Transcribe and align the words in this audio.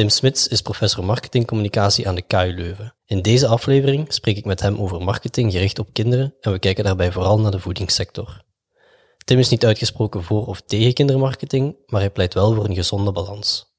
Tim 0.00 0.08
Smits 0.08 0.48
is 0.48 0.62
professor 0.62 1.04
marketingcommunicatie 1.04 2.08
aan 2.08 2.14
de 2.14 2.22
KU 2.22 2.52
Leuven. 2.54 2.94
In 3.06 3.22
deze 3.22 3.46
aflevering 3.46 4.12
spreek 4.12 4.36
ik 4.36 4.44
met 4.44 4.60
hem 4.60 4.78
over 4.78 5.02
marketing 5.02 5.52
gericht 5.52 5.78
op 5.78 5.92
kinderen 5.92 6.34
en 6.40 6.52
we 6.52 6.58
kijken 6.58 6.84
daarbij 6.84 7.12
vooral 7.12 7.40
naar 7.40 7.50
de 7.50 7.58
voedingssector. 7.58 8.42
Tim 9.24 9.38
is 9.38 9.48
niet 9.48 9.64
uitgesproken 9.64 10.22
voor 10.22 10.46
of 10.46 10.60
tegen 10.60 10.92
kindermarketing, 10.92 11.76
maar 11.86 12.00
hij 12.00 12.10
pleit 12.10 12.34
wel 12.34 12.54
voor 12.54 12.64
een 12.64 12.74
gezonde 12.74 13.12
balans. 13.12 13.74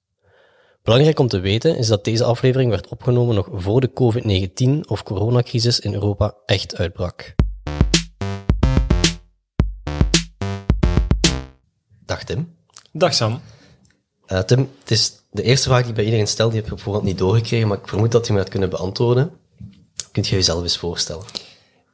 Belangrijk 0.83 1.19
om 1.19 1.27
te 1.27 1.39
weten 1.39 1.77
is 1.77 1.87
dat 1.87 2.03
deze 2.03 2.23
aflevering 2.23 2.69
werd 2.69 2.87
opgenomen 2.87 3.35
nog 3.35 3.49
voor 3.51 3.81
de 3.81 3.91
COVID-19 3.93 4.87
of 4.87 5.03
coronacrisis 5.03 5.79
in 5.79 5.93
Europa 5.93 6.35
echt 6.45 6.75
uitbrak. 6.75 7.35
Dag 12.05 12.23
Tim. 12.23 12.55
Dag 12.91 13.13
Sam. 13.13 13.41
Uh, 14.27 14.39
Tim, 14.39 14.69
het 14.79 14.91
is 14.91 15.20
de 15.31 15.43
eerste 15.43 15.67
vraag 15.67 15.79
die 15.79 15.89
ik 15.89 15.95
bij 15.95 16.03
iedereen 16.03 16.27
stel, 16.27 16.49
die 16.49 16.57
heb 16.57 16.65
je 16.65 16.71
op 16.71 16.81
voorhand 16.81 17.05
niet 17.05 17.17
doorgekregen, 17.17 17.67
maar 17.67 17.77
ik 17.77 17.87
vermoed 17.87 18.11
dat 18.11 18.27
je 18.27 18.33
me 18.33 18.39
dat 18.39 18.49
kunnen 18.49 18.69
beantwoorden. 18.69 19.31
Kunt 20.11 20.27
je 20.27 20.35
jezelf 20.35 20.61
eens 20.61 20.77
voorstellen? 20.77 21.23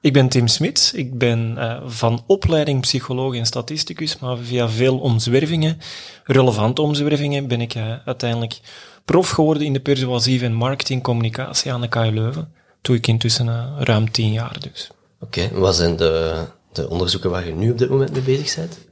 Ik 0.02 0.14
ben 0.14 0.30
Tim 0.30 0.48
Smits. 0.48 0.94
Ik 0.94 1.18
ben 1.18 1.56
uh, 1.58 1.82
van 1.86 2.24
opleiding 2.28 2.82
psycholoog 2.82 3.36
en 3.36 3.46
statisticus, 3.46 4.20
maar 4.20 4.38
via 4.38 4.70
veel 4.70 4.98
omzwervingen, 4.98 5.80
relevante 6.24 6.82
omzwervingen, 6.82 7.48
ben 7.48 7.62
ik 7.62 7.76
uh, 7.76 7.96
uiteindelijk 8.06 8.60
prof 9.06 9.30
geworden 9.30 9.66
in 9.66 9.74
de 9.74 9.80
persuasieve 9.80 10.46
en 10.46 10.54
marketingcommunicatie 10.54 11.74
aan 11.74 11.82
de 11.82 11.88
KU 11.88 12.12
Leuven. 12.12 12.52
Doe 12.82 12.96
ik 12.96 13.08
intussen 13.08 13.48
uh, 13.48 13.78
ruim 13.80 14.12
tien 14.12 14.32
jaar 14.32 14.60
dus. 14.60 14.92
Oké, 15.20 15.42
okay. 15.42 15.60
wat 15.60 15.76
zijn 15.76 15.96
de, 15.96 16.44
de 16.72 16.90
onderzoeken 16.90 17.30
waar 17.30 17.48
je 17.48 17.54
nu 17.54 17.72
op 17.72 17.78
dit 17.78 17.90
moment 17.90 18.12
mee 18.12 18.22
bezig 18.22 18.56
bent? 18.56 18.87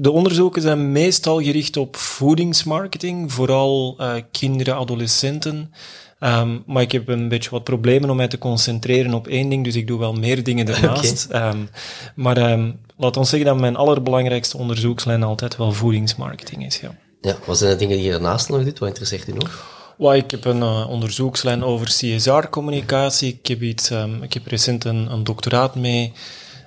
De 0.00 0.10
onderzoeken 0.10 0.62
zijn 0.62 0.92
meestal 0.92 1.42
gericht 1.42 1.76
op 1.76 1.96
voedingsmarketing, 1.96 3.32
vooral 3.32 3.96
uh, 4.00 4.14
kinderen, 4.30 4.76
adolescenten. 4.76 5.72
Um, 6.20 6.62
maar 6.66 6.82
ik 6.82 6.92
heb 6.92 7.08
een 7.08 7.28
beetje 7.28 7.50
wat 7.50 7.64
problemen 7.64 8.10
om 8.10 8.16
mij 8.16 8.28
te 8.28 8.38
concentreren 8.38 9.14
op 9.14 9.26
één 9.26 9.48
ding, 9.48 9.64
dus 9.64 9.74
ik 9.74 9.86
doe 9.86 9.98
wel 9.98 10.12
meer 10.12 10.44
dingen 10.44 10.66
daarnaast. 10.66 11.26
Okay. 11.26 11.50
Um, 11.50 11.68
maar 12.14 12.52
um, 12.52 12.80
laat 12.96 13.16
ons 13.16 13.28
zeggen 13.28 13.48
dat 13.48 13.60
mijn 13.60 13.76
allerbelangrijkste 13.76 14.56
onderzoekslijn 14.56 15.22
altijd 15.22 15.56
wel 15.56 15.72
voedingsmarketing 15.72 16.66
is. 16.66 16.80
Ja. 16.80 16.94
ja, 17.20 17.36
wat 17.46 17.58
zijn 17.58 17.70
de 17.70 17.76
dingen 17.76 17.96
die 17.96 18.04
je 18.04 18.10
daarnaast 18.10 18.48
nog 18.48 18.64
doet? 18.64 18.78
Wat 18.78 18.88
interesseert 18.88 19.28
u 19.28 19.32
nog? 19.32 19.74
Well, 19.98 20.16
ik 20.16 20.30
heb 20.30 20.44
een 20.44 20.60
uh, 20.60 20.88
onderzoekslijn 20.88 21.64
over 21.64 21.86
CSR-communicatie. 21.86 23.38
Ik 23.40 23.46
heb, 23.46 23.62
iets, 23.62 23.90
ik 24.20 24.34
heb 24.34 24.46
recent 24.46 24.84
een, 24.84 25.12
een 25.12 25.24
doctoraat 25.24 25.74
mee 25.74 26.12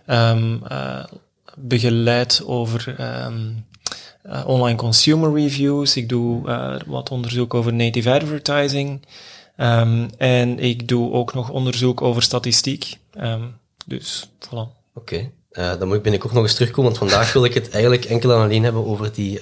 uh, 0.07 1.03
begeleid 1.61 2.43
over 2.45 2.95
um, 3.25 3.65
uh, 4.25 4.43
online 4.47 4.77
consumer 4.77 5.33
reviews. 5.33 5.95
Ik 5.95 6.09
doe 6.09 6.47
uh, 6.47 6.75
wat 6.85 7.09
onderzoek 7.09 7.53
over 7.53 7.73
native 7.73 8.11
advertising. 8.11 9.05
Um, 9.57 10.09
en 10.17 10.59
ik 10.59 10.87
doe 10.87 11.11
ook 11.11 11.33
nog 11.33 11.49
onderzoek 11.49 12.01
over 12.01 12.21
statistiek. 12.21 12.97
Um, 13.21 13.55
dus, 13.85 14.29
voilà. 14.39 14.49
Oké. 14.49 14.71
Okay. 14.93 15.31
Uh, 15.51 15.79
dan 15.79 15.87
moet 15.87 15.97
ik 15.97 16.03
binnenkort 16.03 16.33
nog 16.33 16.43
eens 16.43 16.53
terugkomen, 16.53 16.91
want 16.91 17.09
vandaag 17.09 17.33
wil 17.33 17.45
ik 17.45 17.53
het 17.53 17.69
eigenlijk 17.69 18.05
enkel 18.05 18.31
en 18.31 18.41
alleen 18.41 18.63
hebben 18.63 18.85
over 18.85 19.13
die, 19.13 19.39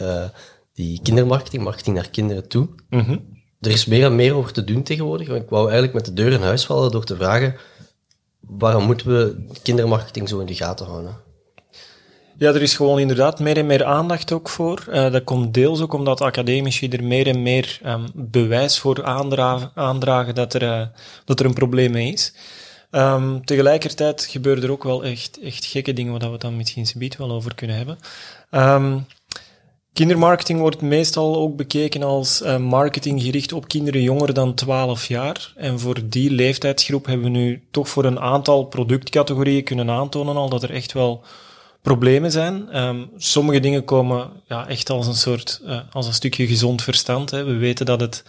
die 0.74 1.00
kindermarketing, 1.02 1.64
marketing 1.64 1.96
naar 1.96 2.10
kinderen 2.10 2.48
toe. 2.48 2.68
Mm 2.90 3.00
-hmm. 3.00 3.36
Er 3.62 3.72
is 3.72 3.86
meer 3.86 4.04
en 4.04 4.16
meer 4.16 4.36
over 4.36 4.54
te 4.54 4.64
doen 4.64 4.84
tegenwoordig. 4.84 5.28
Ik 5.28 5.50
wou 5.50 5.64
eigenlijk 5.64 5.94
met 5.94 6.06
de 6.06 6.14
deur 6.14 6.32
in 6.32 6.42
huis 6.42 6.66
vallen 6.66 6.92
door 6.92 7.06
te 7.06 7.16
vragen, 7.16 7.56
waarom 8.40 8.84
moeten 8.84 9.08
we 9.08 9.48
kindermarketing 9.64 10.30
zo 10.30 10.40
in 10.40 10.46
de 10.46 10.56
gaten 10.56 10.86
houden? 10.86 11.26
Ja, 12.40 12.54
er 12.54 12.62
is 12.62 12.76
gewoon 12.76 13.00
inderdaad 13.00 13.40
meer 13.40 13.58
en 13.58 13.66
meer 13.66 13.86
aandacht 13.86 14.32
ook 14.32 14.50
voor. 14.50 14.86
Uh, 14.90 15.12
dat 15.12 15.24
komt 15.24 15.54
deels 15.54 15.82
ook 15.82 15.94
omdat 15.94 16.22
academici 16.22 16.88
er 16.88 17.04
meer 17.04 17.28
en 17.28 17.42
meer 17.42 17.80
um, 17.86 18.06
bewijs 18.14 18.80
voor 18.80 19.06
aandragen, 19.74 20.36
dat, 20.36 20.54
er, 20.54 20.64
uh, 20.64 20.82
dat 21.26 21.40
er 21.40 21.46
een 21.46 21.54
probleem 21.54 21.92
mee 21.92 22.14
is. 22.14 22.34
Um, 22.92 23.46
tegelijkertijd 23.46 24.26
gebeuren 24.26 24.64
er 24.64 24.72
ook 24.72 24.84
wel 24.84 25.04
echt, 25.04 25.40
echt 25.40 25.66
gekke 25.66 25.94
dingen, 25.94 26.20
waar 26.20 26.32
we 26.32 26.38
dan 26.38 26.58
misschien 26.58 26.86
biedt 26.96 27.18
wel 27.18 27.32
over 27.32 27.56
kunnen 27.56 27.76
hebben. 27.76 27.98
Um, 28.52 29.06
kindermarketing 29.94 30.60
wordt 30.60 30.82
meestal 30.82 31.36
ook 31.38 31.56
bekeken 31.56 32.04
als 32.04 32.42
uh, 32.42 32.58
marketing 32.58 33.22
gericht 33.22 33.54
op 33.54 33.68
kinderen 33.68 34.02
jonger 34.02 34.34
dan 34.34 34.54
12 34.54 35.08
jaar. 35.08 35.54
En 35.56 35.80
voor 35.80 36.00
die 36.10 36.32
leeftijdsgroep 36.32 37.06
hebben 37.06 37.32
we 37.32 37.38
nu 37.38 37.64
toch 37.72 37.90
voor 37.90 38.06
een 38.06 38.20
aantal 38.20 38.64
productcategorieën 38.64 39.64
kunnen 39.64 39.90
aantonen 39.90 40.36
al 40.36 40.50
dat 40.50 40.64
er 40.64 40.72
echt 40.72 40.94
wel 40.94 41.24
problemen 41.88 42.32
zijn. 42.32 42.84
Um, 42.84 43.10
sommige 43.18 43.60
dingen 43.60 43.84
komen 43.84 44.30
ja, 44.48 44.68
echt 44.68 44.90
als 44.90 45.08
een 45.08 45.16
soort, 45.16 45.62
uh, 45.66 45.80
als 45.92 46.08
een 46.08 46.14
stukje 46.14 46.48
gezond 46.48 46.84
verstand. 46.84 47.32
Hè. 47.32 47.44
We 47.44 47.54
weten 47.54 47.86
dat 47.86 48.00
het, 48.00 48.24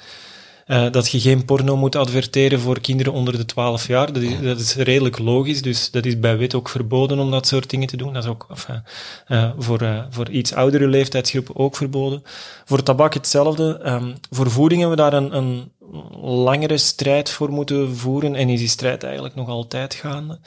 uh, 0.67 0.91
dat 0.91 1.11
je 1.11 1.21
geen 1.21 1.45
porno 1.45 1.77
moet 1.77 1.97
adverteren 1.97 2.61
voor 2.61 2.81
kinderen 2.81 3.13
onder 3.13 3.37
de 3.37 3.45
12 3.45 3.87
jaar. 3.87 4.13
Dat 4.13 4.23
is, 4.23 4.41
dat 4.41 4.59
is 4.59 4.75
redelijk 4.75 5.19
logisch, 5.19 5.63
dus 5.63 5.91
dat 5.91 6.07
is 6.07 6.21
bij 6.21 6.39
wet 6.39 6.55
ook 6.55 6.69
verboden 6.69 7.19
om 7.19 7.31
dat 7.31 7.47
soort 7.47 7.71
dingen 7.71 7.87
te 7.87 7.97
doen. 7.97 8.13
Dat 8.13 8.25
is 8.25 8.31
ook 8.31 8.47
enfin, 8.51 8.83
uh, 9.29 9.51
voor, 9.59 10.07
voor 10.11 10.31
iets 10.31 10.53
oudere 10.53 10.87
leeftijdsgroepen 10.87 11.57
ook 11.57 11.77
verboden. 11.77 12.23
Voor 12.65 12.83
tabak 12.83 13.15
hetzelfde. 13.15 13.81
Um, 13.87 14.15
voor 14.31 14.51
voeding 14.51 14.81
hebben 14.81 14.97
we 14.99 15.11
daar 15.11 15.23
een, 15.23 15.37
een 15.37 15.73
langere 16.21 16.79
strijd 16.79 17.31
voor 17.31 17.51
moeten 17.51 17.97
voeren 17.97 18.35
en 18.35 18.49
is 18.49 18.59
die 18.59 18.69
strijd 18.69 19.03
eigenlijk 19.03 19.35
nog 19.35 19.49
altijd 19.49 19.95
gaande. 19.95 20.39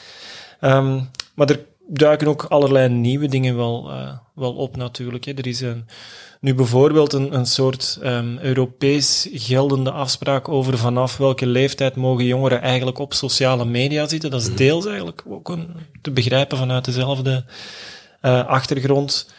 Um, 0.62 1.10
maar 1.36 1.50
er 1.50 1.70
duiken 1.94 2.28
ook 2.28 2.44
allerlei 2.44 2.90
nieuwe 2.90 3.28
dingen 3.28 3.56
wel, 3.56 3.92
uh, 3.92 4.12
wel 4.36 4.54
op 4.54 4.76
natuurlijk. 4.76 5.26
Hè. 5.26 5.34
Er 5.34 5.48
is 5.48 5.62
een, 5.62 5.86
nu 6.40 6.56
bijvoorbeeld 6.56 7.14
een, 7.14 7.36
een 7.36 7.46
soort 7.46 8.00
um, 8.04 8.38
Europees 8.38 9.30
geldende 9.32 9.92
afspraak 9.92 10.50
over 10.50 10.78
vanaf 10.78 11.18
welke 11.18 11.46
leeftijd 11.46 11.96
mogen 11.96 12.26
jongeren 12.26 12.62
eigenlijk 12.62 13.00
op 13.00 13.14
sociale 13.14 13.66
media 13.66 14.08
zitten. 14.08 14.32
Dat 14.32 14.42
is 14.42 14.48
mhm. 14.48 14.58
deels 14.58 14.86
eigenlijk 14.86 15.24
ook 15.28 15.50
een, 15.50 15.68
te 16.02 16.12
begrijpen 16.12 16.58
vanuit 16.58 16.86
dezelfde 16.86 17.46
uh, 18.22 18.46
achtergrond. 18.46 19.34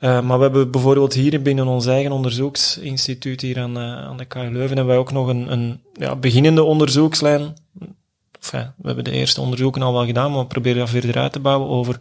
Uh, 0.00 0.20
maar 0.20 0.36
we 0.36 0.42
hebben 0.44 0.70
bijvoorbeeld 0.70 1.14
hier 1.14 1.42
binnen 1.42 1.66
ons 1.66 1.86
eigen 1.86 2.12
onderzoeksinstituut 2.12 3.40
hier 3.40 3.58
aan, 3.60 3.78
aan 3.78 4.16
de 4.16 4.24
KU 4.24 4.38
Leuven 4.38 4.76
hebben 4.76 4.86
wij 4.86 4.96
ook 4.96 5.12
nog 5.12 5.28
een, 5.28 5.52
een 5.52 5.80
ja, 5.92 6.16
beginnende 6.16 6.62
onderzoekslijn 6.62 7.54
enfin, 8.44 8.72
we 8.76 8.86
hebben 8.86 9.04
de 9.04 9.10
eerste 9.10 9.40
onderzoeken 9.40 9.82
al 9.82 9.92
wel 9.92 10.06
gedaan, 10.06 10.30
maar 10.30 10.40
we 10.40 10.46
proberen 10.46 10.78
dat 10.78 10.90
verder 10.90 11.18
uit 11.18 11.32
te 11.32 11.40
bouwen 11.40 11.68
over, 11.68 12.00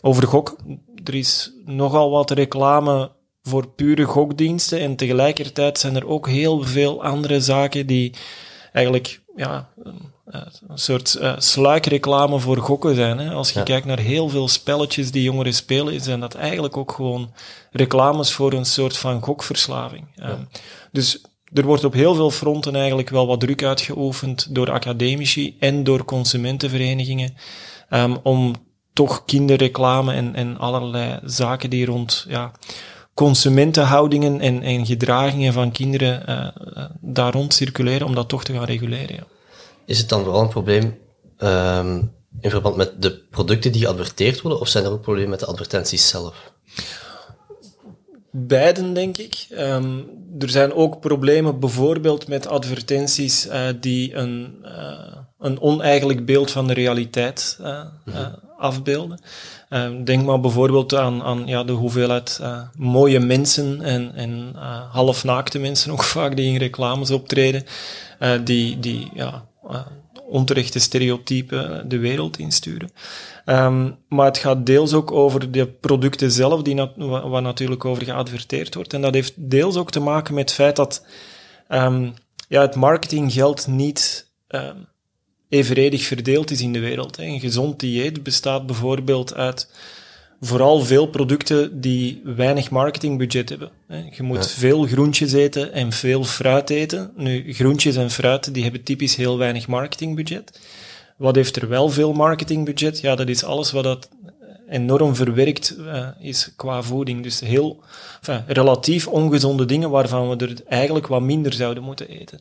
over 0.00 0.26
gok. 0.26 0.56
Er 1.04 1.14
is 1.14 1.52
nogal 1.64 2.10
wat 2.10 2.30
reclame 2.30 3.10
voor 3.42 3.68
pure 3.68 4.04
gokdiensten 4.04 4.80
en 4.80 4.96
tegelijkertijd 4.96 5.78
zijn 5.78 5.96
er 5.96 6.06
ook 6.06 6.28
heel 6.28 6.62
veel 6.62 7.04
andere 7.04 7.40
zaken 7.40 7.86
die 7.86 8.14
eigenlijk 8.72 9.20
ja, 9.36 9.68
een 10.26 10.78
soort 10.78 11.16
uh, 11.20 11.34
sluikreclame 11.38 12.38
voor 12.38 12.56
gokken 12.56 12.94
zijn. 12.94 13.18
Hè. 13.18 13.30
Als 13.32 13.50
je 13.50 13.62
kijkt 13.62 13.86
naar 13.86 13.98
heel 13.98 14.28
veel 14.28 14.48
spelletjes 14.48 15.10
die 15.10 15.22
jongeren 15.22 15.54
spelen, 15.54 16.00
zijn 16.00 16.20
dat 16.20 16.34
eigenlijk 16.34 16.76
ook 16.76 16.92
gewoon 16.92 17.32
reclames 17.70 18.32
voor 18.32 18.52
een 18.52 18.66
soort 18.66 18.96
van 18.96 19.22
gokverslaving. 19.22 20.06
Ja. 20.14 20.30
Um, 20.30 20.48
dus 20.92 21.20
er 21.52 21.64
wordt 21.64 21.84
op 21.84 21.92
heel 21.92 22.14
veel 22.14 22.30
fronten 22.30 22.74
eigenlijk 22.74 23.10
wel 23.10 23.26
wat 23.26 23.40
druk 23.40 23.62
uitgeoefend 23.62 24.54
door 24.54 24.70
academici 24.70 25.56
en 25.58 25.84
door 25.84 26.04
consumentenverenigingen 26.04 27.34
um, 27.90 28.16
om 28.22 28.54
toch 28.92 29.24
kinderreclame 29.24 30.12
en, 30.12 30.34
en 30.34 30.58
allerlei 30.58 31.18
zaken 31.24 31.70
die 31.70 31.86
rond 31.86 32.24
ja, 32.28 32.52
consumentenhoudingen 33.14 34.40
en, 34.40 34.62
en 34.62 34.86
gedragingen 34.86 35.52
van 35.52 35.72
kinderen 35.72 36.22
uh, 36.76 36.84
daar 37.00 37.32
rond 37.32 37.54
circuleren, 37.54 38.06
om 38.06 38.14
dat 38.14 38.28
toch 38.28 38.44
te 38.44 38.52
gaan 38.52 38.64
reguleren. 38.64 39.14
Ja. 39.14 39.26
Is 39.86 39.98
het 39.98 40.08
dan 40.08 40.24
vooral 40.24 40.42
een 40.42 40.48
probleem 40.48 40.98
um, 41.38 42.12
in 42.40 42.50
verband 42.50 42.76
met 42.76 43.02
de 43.02 43.18
producten 43.30 43.72
die 43.72 43.80
geadverteerd 43.80 44.40
worden, 44.40 44.60
of 44.60 44.68
zijn 44.68 44.84
er 44.84 44.90
ook 44.90 45.02
problemen 45.02 45.30
met 45.30 45.40
de 45.40 45.46
advertenties 45.46 46.08
zelf? 46.08 46.52
Beiden, 48.38 48.92
denk 48.92 49.16
ik. 49.16 49.46
Um, 49.50 50.04
er 50.38 50.50
zijn 50.50 50.72
ook 50.72 51.00
problemen 51.00 51.60
bijvoorbeeld 51.60 52.28
met 52.28 52.46
advertenties 52.46 53.46
uh, 53.46 53.60
die 53.80 54.14
een, 54.14 54.56
uh, 54.64 55.16
een 55.38 55.60
oneigenlijk 55.60 56.26
beeld 56.26 56.50
van 56.50 56.66
de 56.66 56.74
realiteit 56.74 57.58
uh, 57.60 57.82
mm-hmm. 58.04 58.34
afbeelden. 58.58 59.20
Ehm, 59.68 60.04
denk 60.04 60.24
maar 60.24 60.40
bijvoorbeeld 60.40 60.94
aan, 60.94 61.22
aan 61.22 61.46
ja, 61.46 61.64
de 61.64 61.72
hoeveelheid 61.72 62.40
mooie 62.78 63.20
mensen 63.20 63.82
en, 63.82 64.14
en 64.14 64.54
halfnaakte 64.90 65.58
mensen 65.58 65.92
ook 65.92 66.04
vaak 66.16 66.36
die 66.36 66.52
in 66.52 66.58
reclames 66.58 67.10
optreden, 67.10 67.64
die, 68.44 68.78
die 68.80 69.10
ja, 69.14 69.44
onterechte 70.26 70.78
stereotypen 70.78 71.88
de 71.88 71.98
wereld 71.98 72.38
insturen. 72.38 72.90
Um, 73.46 73.96
maar 74.08 74.26
het 74.26 74.38
gaat 74.38 74.66
deels 74.66 74.92
ook 74.92 75.10
over 75.12 75.52
de 75.52 75.66
producten 75.66 76.30
zelf, 76.30 76.62
die 76.62 76.88
waar 76.96 77.42
natuurlijk 77.42 77.84
over 77.84 78.04
geadverteerd 78.04 78.74
wordt. 78.74 78.92
En 78.92 79.00
dat 79.00 79.14
heeft 79.14 79.32
deels 79.36 79.76
ook 79.76 79.90
te 79.90 80.00
maken 80.00 80.34
met 80.34 80.42
het 80.42 80.52
feit 80.52 80.76
dat 80.76 81.06
um, 81.68 82.14
ja, 82.48 82.60
het 82.60 82.74
marketinggeld 82.74 83.66
niet 83.66 84.30
um, 84.48 84.86
evenredig 85.48 86.02
verdeeld 86.02 86.50
is 86.50 86.60
in 86.60 86.72
de 86.72 86.80
wereld. 86.80 87.16
Hè. 87.16 87.24
Een 87.24 87.40
gezond 87.40 87.80
dieet 87.80 88.22
bestaat 88.22 88.66
bijvoorbeeld 88.66 89.34
uit 89.34 89.70
vooral 90.40 90.80
veel 90.80 91.06
producten 91.06 91.80
die 91.80 92.20
weinig 92.24 92.70
marketingbudget 92.70 93.48
hebben. 93.48 93.70
Je 94.10 94.22
moet 94.22 94.50
veel 94.50 94.86
groentjes 94.86 95.32
eten 95.32 95.72
en 95.72 95.92
veel 95.92 96.24
fruit 96.24 96.70
eten. 96.70 97.10
Nu, 97.16 97.52
groentjes 97.52 97.96
en 97.96 98.10
fruit 98.10 98.54
die 98.54 98.62
hebben 98.62 98.82
typisch 98.82 99.16
heel 99.16 99.38
weinig 99.38 99.66
marketingbudget. 99.66 100.60
Wat 101.16 101.34
heeft 101.34 101.56
er 101.56 101.68
wel 101.68 101.88
veel 101.88 102.12
marketingbudget? 102.12 103.00
Ja, 103.00 103.14
dat 103.14 103.28
is 103.28 103.44
alles 103.44 103.70
wat 103.72 103.84
dat 103.84 104.08
enorm 104.68 105.14
verwerkt 105.14 105.76
uh, 105.78 106.08
is 106.18 106.52
qua 106.56 106.82
voeding. 106.82 107.22
Dus 107.22 107.40
heel 107.40 107.82
enfin, 108.20 108.44
relatief 108.46 109.06
ongezonde 109.06 109.64
dingen 109.64 109.90
waarvan 109.90 110.28
we 110.28 110.36
er 110.36 110.54
eigenlijk 110.68 111.06
wat 111.06 111.22
minder 111.22 111.52
zouden 111.52 111.82
moeten 111.82 112.08
eten. 112.08 112.40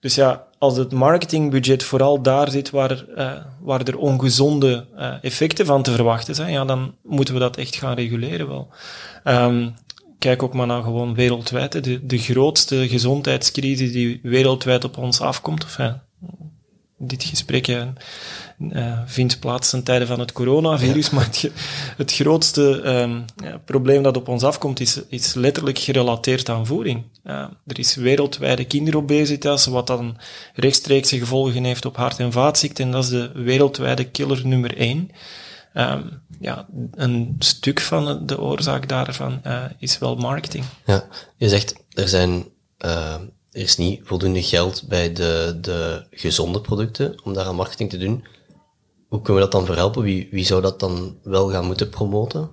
Dus 0.00 0.14
ja, 0.14 0.46
als 0.58 0.76
het 0.76 0.92
marketingbudget 0.92 1.84
vooral 1.84 2.22
daar 2.22 2.50
zit 2.50 2.70
waar, 2.70 3.04
uh, 3.16 3.32
waar 3.60 3.82
er 3.82 3.98
ongezonde 3.98 4.86
uh, 4.96 5.14
effecten 5.20 5.66
van 5.66 5.82
te 5.82 5.92
verwachten 5.92 6.34
zijn, 6.34 6.52
ja, 6.52 6.64
dan 6.64 6.94
moeten 7.02 7.34
we 7.34 7.40
dat 7.40 7.56
echt 7.56 7.76
gaan 7.76 7.94
reguleren 7.94 8.48
wel. 8.48 8.68
Um, 9.24 9.74
kijk 10.18 10.42
ook 10.42 10.54
maar 10.54 10.66
naar 10.66 10.82
gewoon 10.82 11.14
wereldwijd. 11.14 11.84
De, 11.84 12.06
de 12.06 12.18
grootste 12.18 12.88
gezondheidscrisis 12.88 13.92
die 13.92 14.20
wereldwijd 14.22 14.84
op 14.84 14.98
ons 14.98 15.20
afkomt, 15.20 15.64
of 15.64 15.76
ja, 15.76 16.04
dit 16.98 17.24
gesprek 17.24 17.66
uh, 17.66 18.98
vindt 19.06 19.38
plaats 19.38 19.70
ten 19.70 19.82
tijde 19.82 20.06
van 20.06 20.18
het 20.18 20.32
coronavirus, 20.32 21.10
maar 21.10 21.24
het, 21.24 21.50
het 21.96 22.12
grootste 22.12 22.62
um, 22.62 23.24
ja, 23.36 23.60
probleem 23.64 24.02
dat 24.02 24.16
op 24.16 24.28
ons 24.28 24.42
afkomt 24.42 24.80
is, 24.80 25.00
is 25.08 25.34
letterlijk 25.34 25.78
gerelateerd 25.78 26.48
aan 26.48 26.66
voeding. 26.66 27.04
Uh, 27.24 27.34
er 27.66 27.78
is 27.78 27.94
wereldwijde 27.94 28.64
kinderobesitas, 28.64 29.66
wat 29.66 29.86
dan 29.86 30.18
rechtstreekse 30.54 31.18
gevolgen 31.18 31.64
heeft 31.64 31.84
op 31.84 31.96
hart- 31.96 32.18
en 32.18 32.32
vaatziekten, 32.32 32.84
en 32.84 32.90
dat 32.90 33.04
is 33.04 33.10
de 33.10 33.32
wereldwijde 33.34 34.04
killer 34.04 34.46
nummer 34.46 34.76
één. 34.76 35.10
Um, 35.74 36.22
ja, 36.40 36.66
een 36.94 37.36
stuk 37.38 37.80
van 37.80 38.26
de 38.26 38.40
oorzaak 38.40 38.88
daarvan 38.88 39.40
uh, 39.46 39.64
is 39.78 39.98
wel 39.98 40.16
marketing. 40.16 40.64
Ja, 40.86 41.04
je 41.36 41.48
zegt, 41.48 41.74
er 41.92 42.08
zijn 42.08 42.44
er 43.58 43.64
is 43.64 43.76
niet 43.76 44.00
voldoende 44.04 44.42
geld 44.42 44.84
bij 44.88 45.12
de, 45.12 45.58
de 45.60 46.04
gezonde 46.10 46.60
producten 46.60 47.14
om 47.24 47.34
daar 47.34 47.46
aan 47.46 47.54
marketing 47.54 47.90
te 47.90 47.98
doen. 47.98 48.24
Hoe 49.08 49.22
kunnen 49.22 49.42
we 49.42 49.48
dat 49.48 49.58
dan 49.58 49.66
verhelpen? 49.66 50.02
Wie, 50.02 50.28
wie 50.30 50.44
zou 50.44 50.62
dat 50.62 50.80
dan 50.80 51.16
wel 51.22 51.50
gaan 51.50 51.66
moeten 51.66 51.88
promoten? 51.88 52.50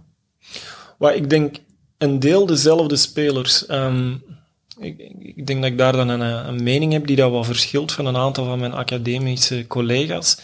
Well, 0.98 1.16
ik 1.16 1.30
denk 1.30 1.56
een 1.98 2.20
deel 2.20 2.46
dezelfde 2.46 2.96
spelers. 2.96 3.70
Um, 3.70 4.24
ik, 4.80 5.14
ik, 5.20 5.48
denk 5.48 5.62
dat 5.62 5.72
ik 5.72 5.78
daar 5.78 5.92
dan 5.92 6.10
een, 6.10 6.22
een, 6.22 6.64
mening 6.64 6.92
heb 6.92 7.08
die 7.08 7.16
dat 7.16 7.32
wel 7.32 7.44
verschilt 7.44 7.92
van 7.92 8.06
een 8.06 8.18
aantal 8.18 8.46
van 8.46 8.60
mijn 8.60 8.74
academische 8.74 9.68
collega's. 9.68 10.38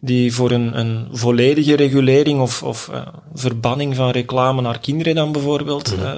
Die 0.00 0.34
voor 0.34 0.50
een, 0.50 0.78
een 0.78 1.08
volledige 1.10 1.76
regulering 1.76 2.40
of, 2.40 2.62
of 2.62 2.88
uh, 2.92 3.06
verbanning 3.34 3.96
van 3.96 4.10
reclame 4.10 4.60
naar 4.60 4.78
kinderen 4.78 5.14
dan 5.14 5.32
bijvoorbeeld, 5.32 5.96
mm 5.96 6.02
uh, 6.02 6.12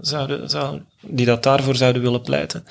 zouden, 0.00 0.50
zouden, 0.50 0.86
die 1.00 1.26
dat 1.26 1.42
daarvoor 1.42 1.76
zouden 1.76 2.02
willen 2.02 2.22
pleiten. 2.22 2.64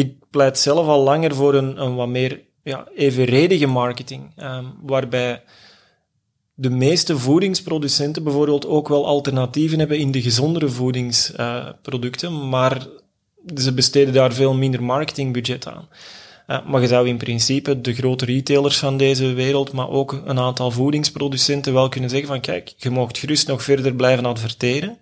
Ik 0.00 0.14
pleit 0.30 0.58
zelf 0.58 0.86
al 0.86 1.02
langer 1.02 1.34
voor 1.34 1.54
een, 1.54 1.82
een 1.82 1.94
wat 1.94 2.08
meer 2.08 2.40
ja, 2.62 2.88
evenredige 2.94 3.66
marketing, 3.66 4.42
um, 4.42 4.74
waarbij 4.82 5.42
de 6.54 6.70
meeste 6.70 7.18
voedingsproducenten 7.18 8.24
bijvoorbeeld 8.24 8.66
ook 8.66 8.88
wel 8.88 9.06
alternatieven 9.06 9.78
hebben 9.78 9.98
in 9.98 10.10
de 10.10 10.22
gezondere 10.22 10.68
voedingsproducten, 10.68 12.48
maar 12.48 12.86
ze 13.54 13.74
besteden 13.74 14.14
daar 14.14 14.32
veel 14.32 14.54
minder 14.54 14.82
marketingbudget 14.82 15.66
aan. 15.66 15.88
Uh, 16.46 16.66
maar 16.66 16.80
je 16.80 16.86
zou 16.86 17.08
in 17.08 17.16
principe 17.16 17.80
de 17.80 17.94
grote 17.94 18.24
retailers 18.24 18.78
van 18.78 18.96
deze 18.96 19.32
wereld, 19.32 19.72
maar 19.72 19.88
ook 19.88 20.22
een 20.24 20.38
aantal 20.38 20.70
voedingsproducenten 20.70 21.72
wel 21.72 21.88
kunnen 21.88 22.10
zeggen 22.10 22.28
van 22.28 22.40
kijk, 22.40 22.74
je 22.76 22.90
mag 22.90 23.08
gerust 23.12 23.48
nog 23.48 23.62
verder 23.62 23.94
blijven 23.94 24.26
adverteren, 24.26 24.98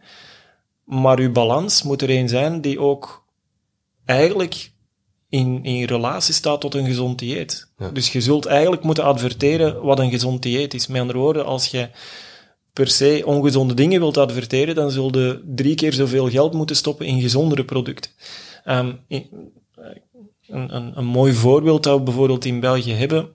maar 0.84 1.18
uw 1.18 1.32
balans 1.32 1.82
moet 1.82 2.02
er 2.02 2.10
een 2.10 2.28
zijn 2.28 2.60
die 2.60 2.80
ook 2.80 3.26
eigenlijk 4.04 4.70
in, 5.28 5.64
in 5.64 5.84
relatie 5.84 6.34
staat 6.34 6.60
tot 6.60 6.74
een 6.74 6.86
gezond 6.86 7.18
dieet. 7.18 7.72
Dus 7.92 8.12
je 8.12 8.20
zult 8.20 8.46
eigenlijk 8.46 8.82
moeten 8.82 9.04
adverteren 9.04 9.82
wat 9.82 9.98
een 9.98 10.10
gezond 10.10 10.42
dieet 10.42 10.74
is. 10.74 10.86
Met 10.86 11.00
andere 11.00 11.18
woorden, 11.18 11.44
als 11.44 11.66
je 11.66 11.88
per 12.72 12.88
se 12.88 13.22
ongezonde 13.24 13.74
dingen 13.74 14.00
wilt 14.00 14.16
adverteren, 14.16 14.74
dan 14.74 14.90
zul 14.90 15.18
je 15.18 15.42
drie 15.46 15.74
keer 15.74 15.92
zoveel 15.92 16.30
geld 16.30 16.52
moeten 16.52 16.76
stoppen 16.76 17.06
in 17.06 17.20
gezondere 17.20 17.64
producten. 17.64 18.10
Um, 18.64 19.00
een, 19.08 20.74
een, 20.74 20.98
een, 20.98 21.04
mooi 21.04 21.32
voorbeeld 21.32 21.82
dat 21.82 21.98
we 21.98 22.04
bijvoorbeeld 22.04 22.44
in 22.44 22.60
België 22.60 22.92
hebben, 22.92 23.28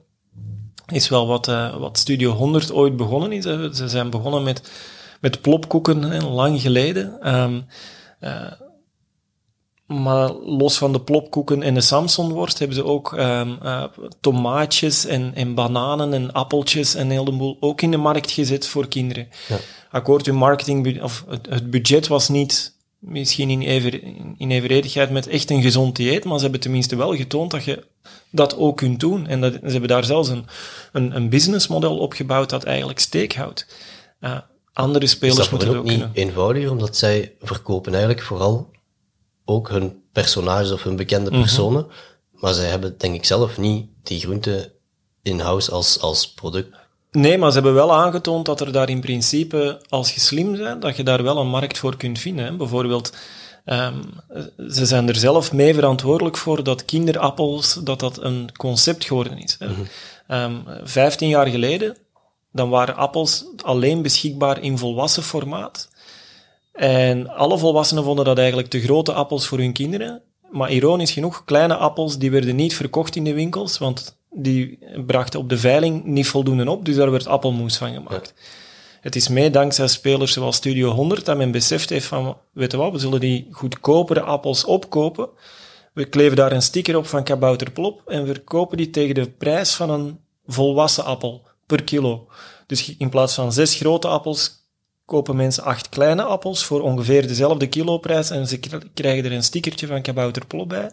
is 0.92 1.10
wel 1.10 1.28
wat, 1.28 1.48
uh, 1.48 1.78
wat 1.78 1.98
Studio 1.98 2.32
100 2.32 2.72
ooit 2.72 2.98
begonnen 2.98 3.32
is. 3.32 3.44
Ze 3.78 3.88
zijn 3.88 4.10
begonnen 4.10 4.44
met, 4.44 4.72
met 5.22 5.42
plopkoeken, 5.42 6.24
lang 6.24 6.62
geleden. 6.62 7.34
Um, 7.36 7.66
uh, 8.22 8.52
maar 10.02 10.32
los 10.32 10.78
van 10.78 10.92
de 10.92 11.02
plopkoeken 11.02 11.64
en 11.64 11.74
de 11.74 11.82
Samsonworst 11.82 12.60
hebben 12.60 12.78
ze 12.78 12.86
ook 12.86 13.12
um, 13.12 13.58
uh, 13.64 13.84
tomaatjes 14.22 15.06
en, 15.06 15.32
en 15.36 15.54
bananen 15.54 16.14
en 16.14 16.32
appeltjes 16.32 16.96
en 16.96 17.06
een 17.06 17.12
heleboel 17.12 17.58
ook 17.60 17.82
in 17.82 17.92
de 17.92 17.98
markt 17.98 18.32
gezet 18.32 18.68
voor 18.68 18.88
kinderen. 18.88 19.28
Ja. 19.48 19.58
Akkoord, 19.92 20.26
hun 20.26 20.36
marketing, 20.36 21.02
of 21.02 21.26
het, 21.28 21.48
het, 21.50 21.70
budget 21.70 22.08
was 22.08 22.30
niet 22.30 22.76
misschien 23.00 23.50
in, 23.50 23.62
ever, 23.62 24.04
in 24.38 24.52
evenredigheid 24.52 25.12
met 25.12 25.28
echt 25.28 25.50
een 25.50 25.62
gezond 25.62 25.96
dieet, 25.96 26.24
maar 26.24 26.38
ze 26.38 26.44
hebben 26.44 26.62
tenminste 26.62 26.96
wel 26.96 27.16
getoond 27.16 27.52
dat 27.52 27.64
je 27.64 27.84
dat 28.30 28.58
ook 28.58 28.78
kunt 28.78 29.00
doen. 29.00 29.28
En 29.28 29.42
dat, 29.42 29.54
ze 29.54 29.72
hebben 29.72 29.90
daar 29.90 30.06
zelfs 30.06 30.30
een, 30.30 30.46
een, 30.92 31.16
een 31.16 31.30
businessmodel 31.30 31.98
opgebouwd 31.98 32.50
dat 32.50 32.64
eigenlijk 32.64 33.00
steek 33.00 33.36
houdt. 33.36 33.68
Uh, 34.22 34.38
andere 34.74 35.08
spelers 35.08 35.50
moeten 35.50 35.68
het 35.68 35.78
ook, 35.78 35.84
ook 35.84 35.90
niet 35.90 36.00
kunnen. 36.00 36.16
eenvoudiger, 36.18 36.72
omdat 36.72 36.98
zij 36.98 37.34
verkopen 37.42 37.92
eigenlijk 37.92 38.24
vooral 38.24 38.72
ook 39.46 39.70
hun 39.70 40.02
personages 40.12 40.72
of 40.72 40.84
hun 40.84 40.96
bekende 40.96 41.30
mhm. 41.30 41.40
personen. 41.40 41.88
Maar 42.32 42.54
zij 42.54 42.70
hebben, 42.70 42.98
denk 42.98 43.16
ik 43.16 43.26
zelf, 43.26 43.58
niet 43.58 43.88
die 44.04 44.20
groente 44.20 44.72
in-house 45.22 45.72
als, 45.72 46.00
als 46.00 46.34
product. 46.34 46.76
Nee, 47.12 47.38
maar 47.38 47.50
ze 47.50 47.56
hebben 47.56 47.74
wel 47.74 47.94
aangetoond 47.94 48.46
dat 48.46 48.62
er 48.62 48.72
daar 48.72 48.90
in 48.90 49.02
principe, 49.02 49.82
als 49.90 50.14
je 50.14 50.20
slim 50.20 50.52
bent, 50.52 50.82
dat 50.82 50.96
je 50.96 51.04
daar 51.04 51.24
wel 51.24 51.38
een 51.38 51.50
markt 51.50 51.78
voor 51.78 51.98
kunt 51.98 52.20
vinden. 52.20 52.46
Hè. 52.46 52.56
Bijvoorbeeld, 52.56 53.16
um, 53.66 54.02
ze 54.70 54.86
zijn 54.86 55.08
er 55.08 55.16
zelf 55.16 55.52
mee 55.52 55.74
verantwoordelijk 55.74 56.38
voor 56.38 56.64
dat 56.64 56.86
kinderappels, 56.86 57.74
dat 57.74 58.00
dat 58.00 58.24
een 58.24 58.50
concept 58.58 59.06
geworden 59.06 59.38
is. 59.38 59.56
Hè. 59.60 59.68
Mm 59.68 59.88
vijftien 60.84 61.28
jaar 61.28 61.48
geleden, 61.48 61.98
dan 62.52 62.70
waren 62.70 62.96
appels 62.96 63.46
alleen 63.62 64.02
beschikbaar 64.02 64.62
in 64.62 64.78
volwassen 64.78 65.24
formaat. 65.24 65.90
En 66.74 67.30
alle 67.30 67.58
volwassenen 67.58 68.04
vonden 68.04 68.26
dat 68.26 68.38
eigenlijk 68.38 68.68
te 68.68 68.82
grote 68.82 69.14
appels 69.14 69.48
voor 69.48 69.58
hun 69.58 69.74
kinderen. 69.74 70.22
Maar 70.52 70.72
ironisch 70.72 71.12
genoeg, 71.12 71.44
kleine 71.46 71.76
appels 71.76 72.18
die 72.18 72.32
werden 72.32 72.56
niet 72.56 72.76
verkocht 72.76 73.16
in 73.16 73.24
de 73.24 73.34
winkels, 73.34 73.78
want 73.78 74.18
die 74.30 74.80
brachten 75.06 75.40
op 75.40 75.50
de 75.50 75.58
veiling 75.58 76.04
niet 76.04 76.28
voldoende 76.28 76.70
op, 76.72 76.86
dus 76.86 76.96
daar 76.96 77.12
werd 77.12 77.28
appelmoes 77.28 77.78
van 77.78 77.94
gemaakt. 77.94 78.34
Het 79.02 79.16
is 79.16 79.28
mee 79.28 79.50
dankzij 79.50 79.88
spelers 79.88 80.34
zoals 80.34 80.56
Studio 80.56 80.90
100 80.90 81.26
dat 81.26 81.38
men 81.38 81.52
beseft 81.52 81.90
heeft 81.90 82.06
van, 82.06 82.38
weet 82.54 82.72
je 82.72 82.78
wat, 82.78 82.92
we 82.92 83.00
zullen 83.00 83.20
die 83.20 83.48
goedkopere 83.52 84.22
appels 84.22 84.66
opkopen. 84.66 85.30
We 85.94 86.06
kleven 86.06 86.36
daar 86.36 86.52
een 86.52 86.62
sticker 86.62 86.98
op 86.98 87.08
van 87.08 87.24
Kabouter 87.24 87.72
Plop 87.72 88.02
en 88.06 88.26
verkopen 88.26 88.78
die 88.78 88.90
tegen 88.90 89.16
de 89.16 89.30
prijs 89.30 89.74
van 89.74 89.90
een 89.90 90.20
volwassen 90.46 91.06
appel 91.06 91.42
per 91.66 91.84
kilo. 91.84 92.28
Dus 92.68 92.96
in 92.98 93.10
plaats 93.10 93.34
van 93.34 93.54
zes 93.54 93.76
grote 93.76 94.08
appels 94.08 94.63
kopen 95.06 95.36
mensen 95.36 95.64
acht 95.64 95.90
kleine 95.90 96.24
appels 96.24 96.64
voor 96.64 96.82
ongeveer 96.82 97.28
dezelfde 97.28 97.68
kiloprijs 97.68 98.30
en 98.30 98.48
ze 98.48 98.60
krijgen 98.94 99.26
er 99.26 99.32
een 99.32 99.44
stickertje 99.44 99.88
van 99.88 100.02
Kabouter 100.02 100.46
Plop 100.46 100.70
bij. 100.70 100.92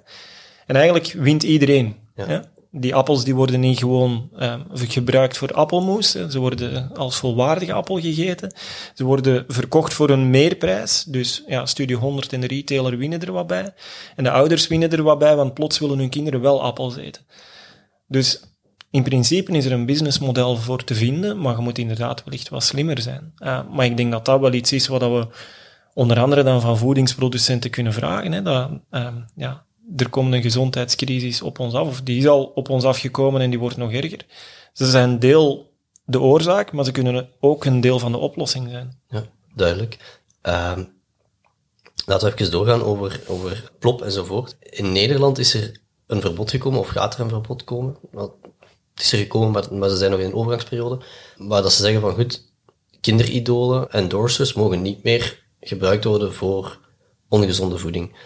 En 0.66 0.76
eigenlijk 0.76 1.12
wint 1.12 1.42
iedereen. 1.42 1.96
Ja. 2.14 2.44
Die 2.72 2.94
appels 2.94 3.24
die 3.24 3.34
worden 3.34 3.60
niet 3.60 3.78
gewoon 3.78 4.30
uh, 4.38 4.54
gebruikt 4.72 5.36
voor 5.36 5.52
appelmoes, 5.52 6.10
ze 6.10 6.38
worden 6.38 6.96
als 6.96 7.16
volwaardige 7.16 7.72
appel 7.72 8.00
gegeten. 8.00 8.54
Ze 8.94 9.04
worden 9.04 9.44
verkocht 9.48 9.94
voor 9.94 10.10
een 10.10 10.30
meerprijs, 10.30 11.04
dus 11.04 11.44
ja, 11.46 11.66
Studio 11.66 11.98
100 11.98 12.32
en 12.32 12.40
de 12.40 12.46
retailer 12.46 12.96
winnen 12.96 13.20
er 13.20 13.32
wat 13.32 13.46
bij. 13.46 13.74
En 14.16 14.24
de 14.24 14.30
ouders 14.30 14.66
winnen 14.66 14.90
er 14.90 15.02
wat 15.02 15.18
bij, 15.18 15.36
want 15.36 15.54
plots 15.54 15.78
willen 15.78 15.98
hun 15.98 16.08
kinderen 16.08 16.40
wel 16.40 16.62
appels 16.62 16.96
eten. 16.96 17.22
Dus 18.06 18.40
in 18.90 19.02
principe 19.02 19.52
is 19.52 19.64
er 19.64 19.72
een 19.72 19.86
businessmodel 19.86 20.56
voor 20.56 20.84
te 20.84 20.94
vinden, 20.94 21.40
maar 21.40 21.56
je 21.56 21.62
moet 21.62 21.78
inderdaad 21.78 22.24
wellicht 22.24 22.48
wat 22.48 22.64
slimmer 22.64 23.00
zijn. 23.00 23.32
Uh, 23.38 23.60
maar 23.70 23.84
ik 23.84 23.96
denk 23.96 24.12
dat 24.12 24.24
dat 24.24 24.40
wel 24.40 24.52
iets 24.52 24.72
is 24.72 24.86
wat 24.86 25.00
we 25.00 25.26
onder 25.94 26.20
andere 26.20 26.42
dan 26.42 26.60
van 26.60 26.78
voedingsproducenten 26.78 27.70
kunnen 27.70 27.92
vragen. 27.92 28.32
Hè, 28.32 28.42
dat, 28.42 28.70
uh, 28.90 29.08
ja, 29.36 29.64
er 29.96 30.08
komt 30.08 30.32
een 30.32 30.42
gezondheidscrisis 30.42 31.42
op 31.42 31.58
ons 31.58 31.74
af, 31.74 31.88
of 31.88 32.02
die 32.02 32.18
is 32.18 32.26
al 32.26 32.44
op 32.44 32.68
ons 32.68 32.84
afgekomen 32.84 33.40
en 33.40 33.50
die 33.50 33.58
wordt 33.58 33.76
nog 33.76 33.92
erger. 33.92 34.26
Ze 34.72 34.86
zijn 34.86 35.18
deel 35.18 35.72
de 36.04 36.20
oorzaak, 36.20 36.72
maar 36.72 36.84
ze 36.84 36.92
kunnen 36.92 37.28
ook 37.40 37.64
een 37.64 37.80
deel 37.80 37.98
van 37.98 38.12
de 38.12 38.18
oplossing 38.18 38.70
zijn. 38.70 39.00
Ja, 39.08 39.24
duidelijk. 39.54 40.20
Uh, 40.42 40.78
laten 42.06 42.28
we 42.28 42.34
even 42.34 42.50
doorgaan 42.50 42.82
over, 42.82 43.20
over 43.26 43.70
plop 43.78 44.02
enzovoort. 44.02 44.56
In 44.60 44.92
Nederland 44.92 45.38
is 45.38 45.54
er 45.54 45.80
een 46.06 46.20
verbod 46.20 46.50
gekomen, 46.50 46.80
of 46.80 46.88
gaat 46.88 47.14
er 47.14 47.20
een 47.20 47.28
verbod 47.28 47.64
komen? 47.64 47.96
Het 49.00 49.12
is 49.12 49.18
er 49.18 49.26
gekomen, 49.26 49.50
maar, 49.50 49.74
maar 49.74 49.88
ze 49.88 49.96
zijn 49.96 50.10
nog 50.10 50.20
in 50.20 50.26
een 50.26 50.34
overgangsperiode. 50.34 50.98
Maar 51.36 51.62
dat 51.62 51.72
ze 51.72 51.82
zeggen 51.82 52.00
van 52.00 52.14
goed, 52.14 52.42
kinderidolen, 53.00 53.90
endorsers, 53.90 54.52
mogen 54.52 54.82
niet 54.82 55.02
meer 55.02 55.42
gebruikt 55.60 56.04
worden 56.04 56.34
voor 56.34 56.78
ongezonde 57.28 57.78
voeding. 57.78 58.16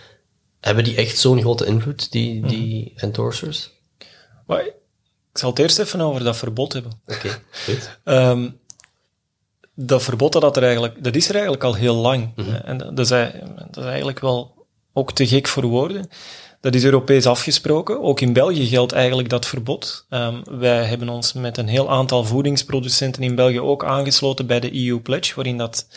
Hebben 0.61 0.85
die 0.85 0.97
echt 0.97 1.19
zo'n 1.19 1.41
grote 1.41 1.67
invloed, 1.67 2.13
die, 2.13 2.47
die 2.47 2.93
endorsers? 2.97 3.71
Maar 4.47 4.67
ik 4.67 5.39
zal 5.39 5.51
het 5.51 5.59
eerst 5.59 5.79
even 5.79 6.01
over 6.01 6.25
dat 6.25 6.37
verbod 6.37 6.73
hebben. 6.73 6.93
Oké, 7.07 7.43
goed. 7.65 7.99
Ehm, 8.05 8.51
dat 9.75 10.03
verbod 10.03 10.33
dat, 10.33 10.57
er 10.57 10.63
eigenlijk, 10.63 11.05
dat 11.05 11.15
is 11.15 11.29
er 11.29 11.35
eigenlijk 11.35 11.65
al 11.65 11.75
heel 11.75 11.95
lang. 11.95 12.33
En 12.65 12.79
dat 12.79 12.99
is, 12.99 13.09
dat 13.09 13.77
is 13.77 13.85
eigenlijk 13.85 14.21
wel 14.21 14.67
ook 14.93 15.13
te 15.13 15.27
gek 15.27 15.49
voor 15.49 15.65
woorden. 15.65 16.09
Dat 16.65 16.75
is 16.75 16.85
Europees 16.85 17.27
afgesproken. 17.27 18.03
Ook 18.03 18.21
in 18.21 18.33
België 18.33 18.67
geldt 18.67 18.93
eigenlijk 18.93 19.29
dat 19.29 19.47
verbod. 19.47 20.07
Um, 20.11 20.43
wij 20.51 20.85
hebben 20.85 21.09
ons 21.09 21.33
met 21.33 21.59
een 21.59 21.69
heel 21.69 21.91
aantal 21.91 22.25
voedingsproducenten 22.25 23.23
in 23.23 23.35
België 23.35 23.61
ook 23.61 23.85
aangesloten 23.85 24.47
bij 24.47 24.61
de 24.61 24.87
EU 24.87 25.01
Pledge, 25.01 25.35
waarin 25.35 25.59
dat 25.59 25.89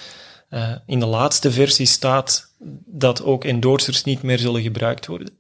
uh, 0.50 0.72
in 0.86 1.00
de 1.00 1.06
laatste 1.06 1.52
versie 1.52 1.86
staat 1.86 2.54
dat 2.86 3.24
ook 3.24 3.44
endorsers 3.44 4.04
niet 4.04 4.22
meer 4.22 4.40
zullen 4.40 4.62
gebruikt 4.62 5.06
worden. 5.06 5.38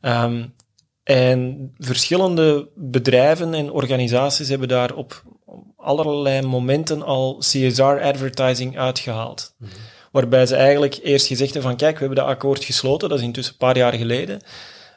Um, 0.00 0.54
en 1.02 1.70
verschillende 1.78 2.68
bedrijven 2.74 3.54
en 3.54 3.70
organisaties 3.70 4.48
hebben 4.48 4.68
daar 4.68 4.94
op 4.94 5.22
allerlei 5.76 6.42
momenten 6.42 7.02
al 7.02 7.36
CSR-advertising 7.38 8.78
uitgehaald. 8.78 9.54
-hmm. 9.58 9.68
Waarbij 10.10 10.46
ze 10.46 10.56
eigenlijk 10.56 10.98
eerst 11.02 11.26
gezegd 11.26 11.52
hebben 11.52 11.70
van 11.70 11.78
kijk, 11.78 11.92
we 11.92 11.98
hebben 11.98 12.24
dat 12.24 12.26
akkoord 12.26 12.64
gesloten, 12.64 13.08
dat 13.08 13.18
is 13.18 13.24
intussen 13.24 13.52
een 13.52 13.66
paar 13.66 13.76
jaar 13.76 13.92
geleden. 13.92 14.40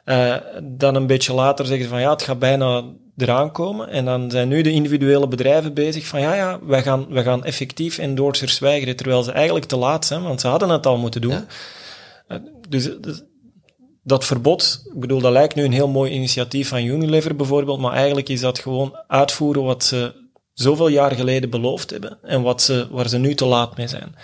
Uh, 0.04 0.34
dan 0.62 0.94
een 0.94 1.06
beetje 1.06 1.34
later 1.34 1.66
zeggen 1.66 1.84
ze 1.84 1.90
van 1.90 2.00
ja, 2.00 2.10
het 2.10 2.22
gaat 2.22 2.38
bijna 2.38 2.84
eraan 3.16 3.52
komen. 3.52 3.88
En 3.88 4.04
dan 4.04 4.30
zijn 4.30 4.48
nu 4.48 4.62
de 4.62 4.70
individuele 4.70 5.28
bedrijven 5.28 5.74
bezig 5.74 6.06
van 6.06 6.20
ja, 6.20 6.34
ja, 6.34 6.58
wij 6.62 6.82
gaan, 6.82 7.06
wij 7.08 7.22
gaan 7.22 7.44
effectief 7.44 7.98
endorsers 7.98 8.58
weigeren, 8.58 8.96
terwijl 8.96 9.22
ze 9.22 9.32
eigenlijk 9.32 9.66
te 9.66 9.76
laat 9.76 10.06
zijn, 10.06 10.22
want 10.22 10.40
ze 10.40 10.48
hadden 10.48 10.68
het 10.68 10.86
al 10.86 10.96
moeten 10.96 11.20
doen. 11.20 11.30
Ja. 11.30 11.46
Uh, 12.28 12.38
dus, 12.68 12.90
dus 13.00 13.22
dat 14.02 14.24
verbod, 14.24 14.82
ik 14.94 15.00
bedoel, 15.00 15.20
dat 15.20 15.32
lijkt 15.32 15.54
nu 15.54 15.64
een 15.64 15.72
heel 15.72 15.88
mooi 15.88 16.10
initiatief 16.10 16.68
van 16.68 16.84
Unilever 16.84 17.36
bijvoorbeeld, 17.36 17.80
maar 17.80 17.92
eigenlijk 17.92 18.28
is 18.28 18.40
dat 18.40 18.58
gewoon 18.58 18.98
uitvoeren 19.06 19.62
wat 19.62 19.84
ze 19.84 20.12
zoveel 20.52 20.88
jaar 20.88 21.12
geleden 21.12 21.50
beloofd 21.50 21.90
hebben 21.90 22.18
en 22.22 22.42
wat 22.42 22.62
ze, 22.62 22.86
waar 22.90 23.08
ze 23.08 23.18
nu 23.18 23.34
te 23.34 23.44
laat 23.44 23.76
mee 23.76 23.88
zijn. 23.88 24.14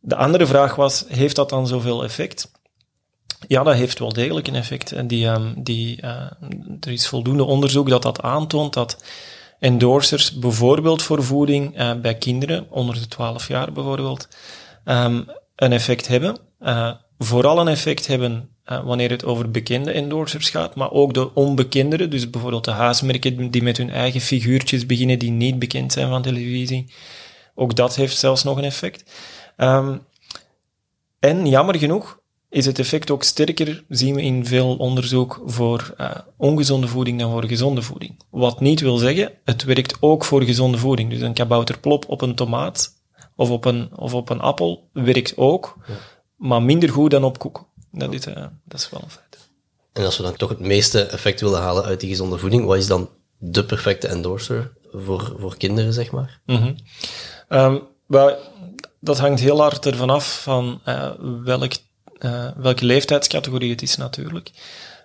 De 0.00 0.16
andere 0.16 0.46
vraag 0.46 0.74
was, 0.74 1.04
heeft 1.08 1.36
dat 1.36 1.48
dan 1.48 1.66
zoveel 1.66 2.04
effect? 2.04 2.50
Ja, 3.48 3.62
dat 3.62 3.74
heeft 3.74 3.98
wel 3.98 4.12
degelijk 4.12 4.48
een 4.48 4.54
effect. 4.54 4.92
En 4.92 5.06
die, 5.06 5.26
um, 5.26 5.54
die, 5.62 6.02
uh, 6.02 6.10
er 6.80 6.92
is 6.92 7.08
voldoende 7.08 7.44
onderzoek 7.44 7.88
dat 7.88 8.02
dat 8.02 8.22
aantoont 8.22 8.72
dat 8.72 9.04
endorsers 9.58 10.38
bijvoorbeeld 10.38 11.02
voor 11.02 11.24
voeding 11.24 11.80
uh, 11.80 11.94
bij 11.94 12.14
kinderen 12.14 12.66
onder 12.70 12.94
de 12.94 13.08
12 13.08 13.48
jaar 13.48 13.72
bijvoorbeeld 13.72 14.28
um, 14.84 15.26
een 15.56 15.72
effect 15.72 16.08
hebben. 16.08 16.38
Uh, 16.60 16.90
vooral 17.18 17.60
een 17.60 17.68
effect 17.68 18.06
hebben 18.06 18.48
uh, 18.66 18.84
wanneer 18.84 19.10
het 19.10 19.24
over 19.24 19.50
bekende 19.50 19.92
endorsers 19.92 20.50
gaat, 20.50 20.74
maar 20.74 20.90
ook 20.90 21.14
de 21.14 21.34
onbekendere, 21.34 22.08
dus 22.08 22.30
bijvoorbeeld 22.30 22.64
de 22.64 22.70
haasmerken 22.70 23.50
die 23.50 23.62
met 23.62 23.76
hun 23.76 23.90
eigen 23.90 24.20
figuurtjes 24.20 24.86
beginnen 24.86 25.18
die 25.18 25.30
niet 25.30 25.58
bekend 25.58 25.92
zijn 25.92 26.08
van 26.08 26.22
televisie. 26.22 26.86
Ook 27.58 27.76
dat 27.76 27.94
heeft 27.94 28.16
zelfs 28.16 28.44
nog 28.44 28.56
een 28.56 28.64
effect. 28.64 29.10
Um, 29.56 30.02
en 31.18 31.46
jammer 31.48 31.78
genoeg 31.78 32.20
is 32.48 32.66
het 32.66 32.78
effect 32.78 33.10
ook 33.10 33.22
sterker, 33.22 33.84
zien 33.88 34.14
we 34.14 34.22
in 34.22 34.46
veel 34.46 34.76
onderzoek, 34.76 35.42
voor 35.44 35.94
uh, 35.98 36.10
ongezonde 36.36 36.88
voeding 36.88 37.18
dan 37.18 37.30
voor 37.30 37.44
gezonde 37.46 37.82
voeding. 37.82 38.22
Wat 38.30 38.60
niet 38.60 38.80
wil 38.80 38.96
zeggen, 38.96 39.32
het 39.44 39.64
werkt 39.64 39.96
ook 40.00 40.24
voor 40.24 40.42
gezonde 40.42 40.78
voeding. 40.78 41.10
Dus 41.10 41.20
een 41.20 41.34
kabouterplop 41.34 42.04
op 42.08 42.22
een 42.22 42.34
tomaat 42.34 42.94
of 43.36 43.50
op 43.50 43.64
een, 43.64 43.96
of 43.96 44.14
op 44.14 44.30
een 44.30 44.40
appel 44.40 44.88
werkt 44.92 45.36
ook. 45.36 45.76
Ja 45.86 45.94
maar 46.36 46.62
minder 46.62 46.88
goed 46.88 47.10
dan 47.10 47.24
op 47.24 47.38
koek. 47.38 47.68
Dat 47.92 48.12
is, 48.12 48.26
uh, 48.26 48.34
dat 48.64 48.80
is 48.80 48.90
wel 48.90 49.00
een 49.02 49.10
feit. 49.10 49.48
En 49.92 50.04
als 50.04 50.16
we 50.16 50.22
dan 50.22 50.36
toch 50.36 50.48
het 50.48 50.60
meeste 50.60 51.02
effect 51.02 51.40
willen 51.40 51.60
halen 51.60 51.84
uit 51.84 52.00
die 52.00 52.08
gezonde 52.08 52.38
voeding, 52.38 52.64
wat 52.64 52.76
is 52.76 52.86
dan 52.86 53.10
de 53.38 53.64
perfecte 53.64 54.08
endorser 54.08 54.72
voor, 54.92 55.34
voor 55.38 55.56
kinderen, 55.56 55.92
zeg 55.92 56.10
maar? 56.10 56.40
Mm 56.46 56.56
-hmm. 56.56 56.76
Um, 57.48 57.82
dat 59.00 59.18
hangt 59.18 59.40
heel 59.40 59.60
hard 59.60 59.86
ervan 59.86 60.10
af 60.10 60.42
van 60.42 60.80
uh, 60.88 61.10
welk, 61.44 61.72
uh, 62.18 62.50
welke 62.56 62.84
leeftijdscategorie 62.84 63.70
het 63.70 63.82
is 63.82 63.96
natuurlijk. 63.96 64.50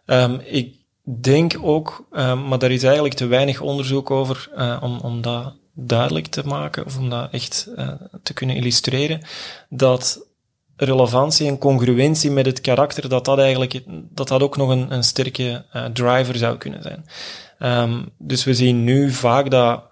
Um, 0.05 0.41
ik 0.43 0.75
denk 1.21 1.53
ook, 1.61 2.07
um, 2.11 2.47
maar 2.47 2.59
daar 2.59 2.71
is 2.71 2.83
eigenlijk 2.83 3.15
te 3.15 3.25
weinig 3.25 3.61
onderzoek 3.61 4.11
over 4.11 4.49
om, 4.81 4.99
om 4.99 5.21
dat 5.21 5.53
duidelijk 5.73 6.27
te 6.27 6.43
maken, 6.45 6.85
of 6.85 6.97
om 6.97 7.09
dat 7.09 7.31
echt 7.31 7.69
te 8.23 8.33
kunnen 8.33 8.55
illustreren, 8.55 9.21
dat 9.69 10.25
relevantie 10.75 11.47
en 11.47 11.57
congruentie 11.57 12.31
met 12.31 12.45
het 12.45 12.61
karakter, 12.61 13.09
dat 13.09 13.25
dat 13.25 13.39
eigenlijk, 13.39 13.81
dat 13.87 14.27
dat 14.27 14.41
ook 14.41 14.57
nog 14.57 14.69
een, 14.69 14.91
een 14.93 15.03
sterke 15.03 15.65
driver 15.93 16.35
zou 16.35 16.57
kunnen 16.57 16.81
zijn. 16.81 17.05
Dus 18.17 18.43
we 18.43 18.53
zien 18.53 18.83
nu 18.83 19.11
vaak 19.11 19.51
dat, 19.51 19.83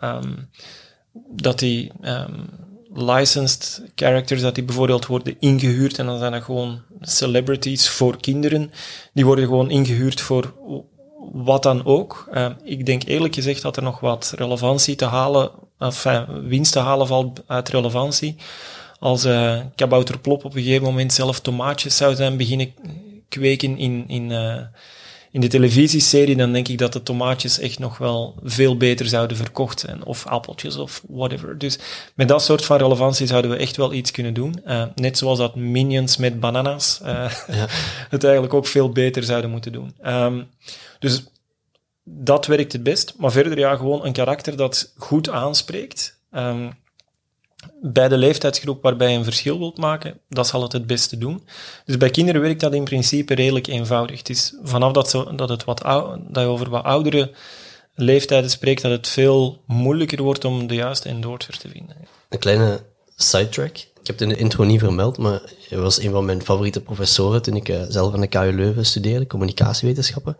dat 1.27 1.59
die 1.59 1.91
um, 2.01 2.49
licensed 2.93 3.83
characters, 3.95 4.41
dat 4.41 4.55
die 4.55 4.63
bijvoorbeeld 4.63 5.05
worden 5.05 5.35
ingehuurd 5.39 5.99
en 5.99 6.05
dan 6.05 6.19
zijn 6.19 6.31
dat 6.31 6.43
gewoon 6.43 6.81
celebrities 7.01 7.89
voor 7.89 8.19
kinderen. 8.19 8.71
Die 9.13 9.25
worden 9.25 9.45
gewoon 9.45 9.69
ingehuurd 9.69 10.21
voor 10.21 10.53
wat 11.31 11.63
dan 11.63 11.85
ook. 11.85 12.29
Uh, 12.33 12.49
ik 12.63 12.85
denk 12.85 13.03
eerlijk 13.03 13.35
gezegd 13.35 13.61
dat 13.61 13.77
er 13.77 13.83
nog 13.83 13.99
wat 13.99 14.33
relevantie 14.35 14.95
te 14.95 15.05
halen, 15.05 15.51
enfin, 15.79 16.47
winst 16.47 16.71
te 16.71 16.79
halen 16.79 17.07
valt 17.07 17.41
uit 17.47 17.69
relevantie 17.69 18.35
als 18.99 19.25
uh, 19.25 19.59
Kabouter 19.75 20.19
Plop 20.19 20.45
op 20.45 20.55
een 20.55 20.61
gegeven 20.61 20.83
moment 20.83 21.13
zelf 21.13 21.39
tomaatjes 21.39 21.97
zou 21.97 22.15
zijn 22.15 22.37
beginnen 22.37 22.73
kweken 23.29 23.77
in, 23.77 24.03
in, 24.07 24.29
uh, 24.29 24.61
in 25.31 25.41
de 25.41 25.47
televisieserie, 25.47 26.35
dan 26.35 26.51
denk 26.51 26.67
ik 26.67 26.77
dat 26.77 26.93
de 26.93 27.03
tomaatjes 27.03 27.59
echt 27.59 27.79
nog 27.79 27.97
wel 27.97 28.35
veel 28.43 28.77
beter 28.77 29.05
zouden 29.05 29.37
verkocht 29.37 29.79
zijn. 29.79 30.05
Of 30.05 30.25
appeltjes 30.25 30.75
of 30.75 31.03
whatever. 31.07 31.57
Dus 31.57 31.79
met 32.15 32.27
dat 32.27 32.43
soort 32.43 32.65
van 32.65 32.77
relevantie 32.77 33.27
zouden 33.27 33.51
we 33.51 33.57
echt 33.57 33.77
wel 33.77 33.93
iets 33.93 34.11
kunnen 34.11 34.33
doen. 34.33 34.61
Uh, 34.67 34.83
net 34.95 35.17
zoals 35.17 35.37
dat 35.37 35.55
Minions 35.55 36.17
met 36.17 36.39
bananas 36.39 36.99
ja. 37.03 37.29
het 38.09 38.23
eigenlijk 38.23 38.53
ook 38.53 38.67
veel 38.67 38.89
beter 38.89 39.23
zouden 39.23 39.49
moeten 39.49 39.71
doen. 39.71 39.95
Um, 40.05 40.47
dus 40.99 41.23
dat 42.03 42.45
werkt 42.45 42.73
het 42.73 42.83
best. 42.83 43.13
Maar 43.17 43.31
verder 43.31 43.57
ja, 43.57 43.75
gewoon 43.75 44.05
een 44.05 44.13
karakter 44.13 44.57
dat 44.57 44.93
goed 44.97 45.29
aanspreekt. 45.29 46.19
Um, 46.31 46.71
bij 47.81 48.07
de 48.07 48.17
leeftijdsgroep 48.17 48.83
waarbij 48.83 49.11
je 49.11 49.17
een 49.17 49.23
verschil 49.23 49.59
wilt 49.59 49.77
maken, 49.77 50.19
dat 50.29 50.47
zal 50.47 50.61
het 50.61 50.71
het 50.71 50.87
beste 50.87 51.17
doen. 51.17 51.47
Dus 51.85 51.97
bij 51.97 52.09
kinderen 52.09 52.41
werkt 52.41 52.59
dat 52.59 52.73
in 52.73 52.83
principe 52.83 53.33
redelijk 53.33 53.67
eenvoudig. 53.67 54.17
Het 54.17 54.29
is 54.29 54.55
vanaf 54.63 54.91
dat, 54.91 55.09
zo, 55.09 55.35
dat, 55.35 55.49
het 55.49 55.63
wat 55.63 55.81
dat 56.27 56.43
je 56.43 56.49
over 56.49 56.69
wat 56.69 56.83
oudere 56.83 57.31
leeftijden 57.95 58.49
spreekt, 58.49 58.81
dat 58.81 58.91
het 58.91 59.07
veel 59.07 59.63
moeilijker 59.67 60.23
wordt 60.23 60.45
om 60.45 60.67
de 60.67 60.75
juiste 60.75 61.09
endorser 61.09 61.57
te 61.57 61.69
vinden. 61.69 61.95
Een 62.29 62.39
kleine 62.39 62.79
sidetrack. 63.15 63.77
Ik 63.77 64.07
heb 64.07 64.19
het 64.19 64.21
in 64.21 64.29
de 64.29 64.41
intro 64.41 64.63
niet 64.63 64.79
vermeld, 64.79 65.17
maar 65.17 65.41
je 65.69 65.77
was 65.77 65.99
een 65.99 66.11
van 66.11 66.25
mijn 66.25 66.41
favoriete 66.43 66.81
professoren 66.81 67.41
toen 67.41 67.55
ik 67.55 67.69
uh, 67.69 67.81
zelf 67.87 68.13
aan 68.13 68.21
de 68.21 68.27
KU 68.27 68.51
Leuven 68.55 68.85
studeerde, 68.85 69.27
communicatiewetenschappen. 69.27 70.37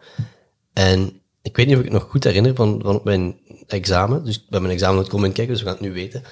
En 0.74 1.22
ik 1.42 1.56
weet 1.56 1.66
niet 1.66 1.76
of 1.76 1.82
ik 1.82 1.92
het 1.92 2.02
nog 2.02 2.10
goed 2.10 2.24
herinner 2.24 2.56
van, 2.56 2.80
van 2.84 3.02
mijn 3.04 3.40
examen. 3.68 4.26
Dus 4.26 4.46
bij 4.48 4.60
mijn 4.60 4.74
examen 4.74 4.96
nooit 4.96 5.08
komen 5.08 5.32
kijken, 5.32 5.54
dus 5.54 5.64
we 5.64 5.70
gaan 5.70 5.78
het 5.78 5.88
nu 5.88 5.94
weten. 5.94 6.24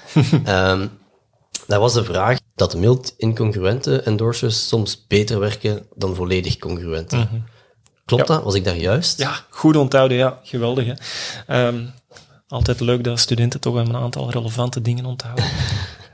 um, 0.70 0.90
daar 1.66 1.80
was 1.80 1.92
de 1.92 2.04
vraag 2.04 2.38
dat 2.54 2.76
mild 2.76 3.14
incongruente 3.16 4.00
endorsers 4.02 4.68
soms 4.68 5.06
beter 5.06 5.38
werken 5.38 5.86
dan 5.94 6.14
volledig 6.14 6.58
congruente. 6.58 7.16
Mm 7.16 7.26
-hmm. 7.30 7.44
Klopt 8.04 8.28
ja. 8.28 8.34
dat? 8.34 8.44
Was 8.44 8.54
ik 8.54 8.64
daar 8.64 8.76
juist? 8.76 9.18
Ja, 9.18 9.44
goed 9.50 9.76
onthouden, 9.76 10.16
ja. 10.16 10.40
Geweldig, 10.42 10.86
hè. 10.86 11.66
Um, 11.66 11.90
altijd 12.48 12.80
leuk 12.80 13.04
dat 13.04 13.18
studenten 13.18 13.60
toch 13.60 13.74
een 13.74 13.96
aantal 13.96 14.30
relevante 14.30 14.82
dingen 14.82 15.04
onthouden. 15.04 15.44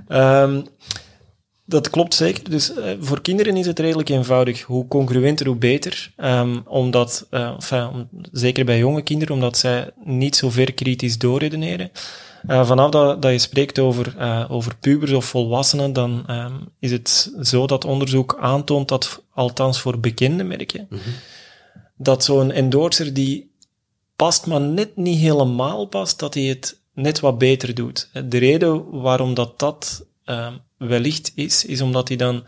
um, 0.09 0.67
Dat 1.66 1.90
klopt 1.90 2.14
zeker. 2.14 2.50
Dus 2.50 2.76
uh, 2.76 2.90
voor 3.00 3.21
kinderen 3.21 3.56
is 3.56 3.66
het 3.66 3.78
redelijk 3.78 4.09
eenvoudig. 4.09 4.62
Hoe 4.62 4.88
congruenter, 4.88 5.47
hoe 5.47 5.56
beter. 5.56 6.12
Um, 6.16 6.62
omdat, 6.66 7.26
uh, 7.30 7.49
enfin, 7.49 7.88
om, 7.88 8.09
zeker 8.33 8.64
bij 8.64 8.78
jonge 8.78 9.02
kinderen, 9.02 9.35
omdat 9.35 9.59
zij 9.59 9.90
niet 10.04 10.37
zo 10.37 10.50
ver 10.50 10.73
kritisch 10.73 11.18
doorredeneren. 11.18 11.90
Uh, 12.49 12.66
vanaf 12.66 12.90
dat, 12.90 13.23
dat 13.23 13.33
je 13.33 13.38
spreekt 13.38 13.78
over, 13.78 14.14
over 14.50 14.76
pubers 14.76 15.12
of 15.12 15.25
volwassenen, 15.25 15.92
dan 15.92 16.25
um, 16.30 16.68
is 16.78 16.90
het 16.90 17.33
zo 17.40 17.66
dat 17.66 17.85
onderzoek 17.85 18.37
aantoont 18.40 18.88
dat, 18.88 19.23
althans 19.30 19.80
voor 19.80 20.00
bekende 20.00 20.44
merken, 20.44 20.87
mm 20.90 20.99
-hmm. 20.99 21.12
dat 21.97 22.25
zo'n 22.25 22.50
endorser 22.50 23.14
die 23.14 23.50
past, 24.16 24.47
maar 24.47 24.61
net 24.61 24.97
niet 24.97 25.18
helemaal 25.18 25.87
past, 25.87 26.18
dat 26.18 26.35
hij 26.35 26.42
het 26.42 26.80
net 26.94 27.21
wat 27.21 27.38
beter 27.38 27.75
doet. 27.75 28.11
De 28.25 28.38
reden 28.38 28.90
waarom 28.90 29.35
dat 29.35 29.59
dat 29.59 30.06
um, 30.25 30.61
wellicht 30.87 31.33
is, 31.35 31.64
is 31.64 31.81
omdat 31.81 32.09
hij 32.09 32.17
dan 32.17 32.45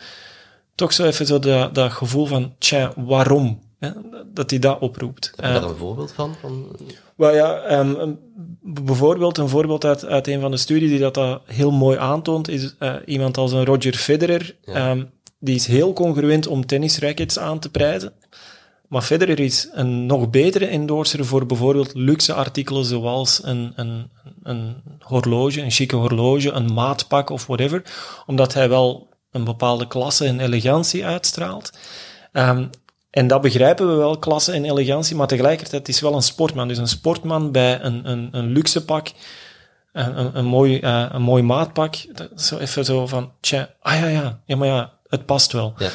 toch 0.75 0.93
zo 0.93 1.05
even 1.05 1.26
zo 1.26 1.38
dat, 1.38 1.75
dat 1.75 1.93
gevoel 1.93 2.26
van, 2.26 2.55
tja, 2.59 2.93
waarom? 2.97 3.64
Hè, 3.78 3.90
dat 4.33 4.50
hij 4.50 4.59
dat 4.59 4.81
oproept. 4.81 5.33
Heb 5.37 5.45
je 5.45 5.61
daar 5.61 5.71
een 5.71 5.76
voorbeeld 5.76 6.12
van? 6.12 6.35
van? 6.40 6.76
Well, 7.16 7.35
ja, 7.35 7.78
um, 7.78 8.19
bijvoorbeeld 8.62 9.38
een 9.38 9.49
voorbeeld 9.49 9.85
uit, 9.85 10.07
uit 10.07 10.28
een 10.28 10.40
van 10.40 10.50
de 10.50 10.57
studies 10.57 10.90
die 10.90 10.99
dat, 10.99 11.14
dat 11.14 11.43
heel 11.45 11.71
mooi 11.71 11.99
aantoont, 11.99 12.49
is 12.49 12.75
uh, 12.81 12.95
iemand 13.05 13.37
als 13.37 13.52
een 13.52 13.64
Roger 13.64 13.95
Federer. 13.95 14.57
Ja. 14.64 14.90
Um, 14.90 15.11
die 15.38 15.55
is 15.55 15.66
heel 15.66 15.93
congruent 15.93 16.47
om 16.47 16.66
tennisrackets 16.66 17.38
aan 17.38 17.59
te 17.59 17.71
prijzen. 17.71 18.12
Maar 18.88 19.02
Federer 19.02 19.40
is 19.40 19.69
een 19.73 20.07
nog 20.07 20.31
betere 20.31 20.66
endorser 20.66 21.25
voor 21.25 21.47
bijvoorbeeld 21.47 21.95
luxe 21.95 22.33
artikelen 22.33 22.85
zoals 22.85 23.40
een, 23.45 23.73
een, 23.76 24.11
een 24.43 24.83
horloge, 25.00 25.62
een 25.62 25.71
chique 25.71 25.97
horloge, 25.97 26.50
een 26.50 26.73
maatpak 26.73 27.31
of 27.31 27.47
whatever. 27.47 27.83
Omdat 28.26 28.55
hij 28.55 28.69
wel 28.69 29.09
een 29.31 29.45
bepaalde 29.45 29.87
klasse 29.87 30.25
en 30.25 30.40
elegantie 30.40 31.07
uitstraalt. 31.07 31.78
Um, 32.33 32.71
en 33.11 33.26
dat 33.26 33.40
begrijpen 33.40 33.88
we 33.88 33.95
wel, 33.95 34.19
klasse 34.19 34.52
en 34.52 34.64
elegantie, 34.64 35.16
maar 35.16 35.26
tegelijkertijd 35.26 35.88
is 35.88 36.00
wel 36.00 36.14
een 36.14 36.23
sportman. 36.23 36.69
Dus 36.69 36.78
een 36.78 36.88
sportman 36.88 37.52
bij 37.52 37.81
een, 37.83 38.11
een, 38.11 38.28
een 38.33 38.47
luxe 38.47 38.85
pak, 38.85 39.12
een, 39.93 40.37
een, 40.37 40.45
mooi, 40.45 40.81
uh, 40.81 41.07
een 41.12 41.23
mooi 41.23 41.43
maatpak, 41.43 41.95
zo 42.37 42.59
even 42.59 42.85
zo 42.85 43.07
van, 43.07 43.33
tja, 43.40 43.71
ah 43.81 43.99
ja, 43.99 44.07
ja, 44.07 44.40
ja, 44.47 44.57
maar 44.57 44.69
ja, 44.69 44.93
het 45.09 45.26
past 45.26 45.52
wel. 45.52 45.75
Ja. 45.78 45.88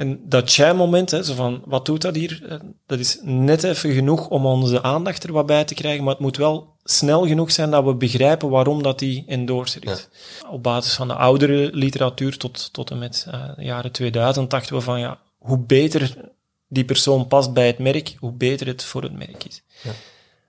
En 0.00 0.20
dat 0.24 0.46
tja-moment, 0.46 1.10
zo 1.10 1.34
van, 1.34 1.62
wat 1.64 1.86
doet 1.86 2.02
dat 2.02 2.14
hier? 2.14 2.42
Eh, 2.48 2.58
dat 2.86 2.98
is 2.98 3.18
net 3.22 3.64
even 3.64 3.92
genoeg 3.92 4.28
om 4.28 4.46
onze 4.46 4.82
aandacht 4.82 5.24
er 5.24 5.32
wat 5.32 5.46
bij 5.46 5.64
te 5.64 5.74
krijgen, 5.74 6.04
maar 6.04 6.12
het 6.12 6.22
moet 6.22 6.36
wel 6.36 6.76
snel 6.84 7.26
genoeg 7.26 7.50
zijn 7.50 7.70
dat 7.70 7.84
we 7.84 7.94
begrijpen 7.94 8.48
waarom 8.48 8.82
dat 8.82 8.98
die 8.98 9.24
endorser 9.26 9.90
is. 9.90 10.08
Ja. 10.42 10.48
Op 10.48 10.62
basis 10.62 10.94
van 10.94 11.08
de 11.08 11.14
oudere 11.14 11.70
literatuur 11.72 12.36
tot, 12.36 12.72
tot 12.72 12.90
en 12.90 12.98
met 12.98 13.26
uh, 13.28 13.56
de 13.56 13.64
jaren 13.64 13.92
2000 13.92 14.50
dachten 14.50 14.74
we 14.74 14.80
van, 14.80 15.00
ja, 15.00 15.18
hoe 15.38 15.58
beter 15.58 16.30
die 16.68 16.84
persoon 16.84 17.26
past 17.26 17.52
bij 17.52 17.66
het 17.66 17.78
merk, 17.78 18.16
hoe 18.18 18.32
beter 18.32 18.66
het 18.66 18.84
voor 18.84 19.02
het 19.02 19.18
merk 19.18 19.44
is. 19.44 19.62
Ja. 19.82 19.90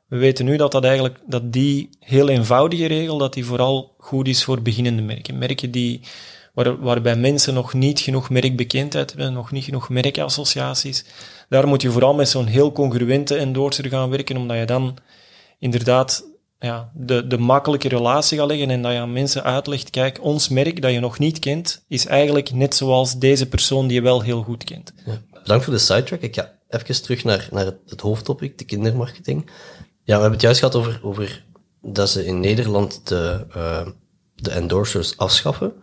We 0.08 0.18
weten 0.18 0.46
nu 0.46 0.58
dat, 0.58 0.72
dat, 0.72 0.84
eigenlijk, 0.84 1.20
dat 1.26 1.54
die 1.54 1.90
heel 2.00 2.30
eenvoudige 2.30 2.86
regel, 2.86 3.18
dat 3.18 3.34
die 3.34 3.46
vooral 3.46 3.96
goed 3.98 4.28
is 4.28 4.44
voor 4.44 4.62
beginnende 4.62 5.02
merken. 5.02 5.38
Merken 5.38 5.72
die, 5.72 6.02
waar, 6.54 6.80
waarbij 6.80 7.16
mensen 7.16 7.54
nog 7.54 7.74
niet 7.74 8.00
genoeg 8.00 8.30
merkbekendheid 8.30 9.10
hebben, 9.10 9.34
nog 9.34 9.52
niet 9.52 9.64
genoeg 9.64 9.90
merkassociaties. 9.90 11.06
Daar 11.50 11.68
moet 11.68 11.82
je 11.82 11.92
vooral 11.92 12.14
met 12.14 12.30
zo'n 12.30 12.46
heel 12.46 12.72
congruente 12.72 13.36
endorser 13.36 13.88
gaan 13.88 14.10
werken, 14.10 14.38
omdat 14.38 14.58
je 14.58 14.66
dan 14.66 14.98
inderdaad 15.60 16.30
ja, 16.60 16.92
de, 16.94 17.28
de 17.28 17.38
makkelijke 17.38 17.88
relatie 17.88 18.38
gaat 18.38 18.48
leggen 18.48 18.70
en 18.70 18.82
dat 18.82 18.92
je 18.92 18.98
aan 18.98 19.14
mensen 19.14 19.44
uitlegt, 19.44 19.90
kijk, 19.90 20.24
ons 20.24 20.50
merk 20.50 20.82
dat 20.82 20.92
je 20.92 21.00
nog 21.00 21.20
niet 21.20 21.40
kent, 21.40 21.86
is 21.88 22.06
eigenlijk 22.06 22.52
net 22.52 22.76
zoals 22.76 23.18
deze 23.18 23.48
persoon 23.48 23.88
die 23.88 23.96
je 23.96 24.02
wel 24.02 24.22
heel 24.22 24.44
goed 24.44 24.64
kent. 24.64 24.94
Bedankt 25.42 25.64
voor 25.64 25.74
de 25.74 25.80
sidetrack. 25.80 26.22
Ik 26.22 26.36
ga 26.36 26.52
even 26.70 27.02
terug 27.02 27.24
naar, 27.24 27.48
naar 27.52 27.66
het, 27.66 28.02
hoofdtopic, 28.02 28.58
de 28.58 28.66
kindermarketing. 28.66 29.50
Ja, 30.04 30.16
we 30.16 30.22
hebben 30.22 30.32
het 30.32 30.42
juist 30.42 30.60
gehad 30.60 30.76
over, 30.76 31.00
over 31.04 31.46
dat 31.82 32.10
ze 32.10 32.26
in 32.26 32.40
Nederland 32.40 33.08
de, 33.08 33.46
uh, 33.56 33.88
de 34.36 34.52
endorsers 34.52 35.18
afschaffen. 35.18 35.74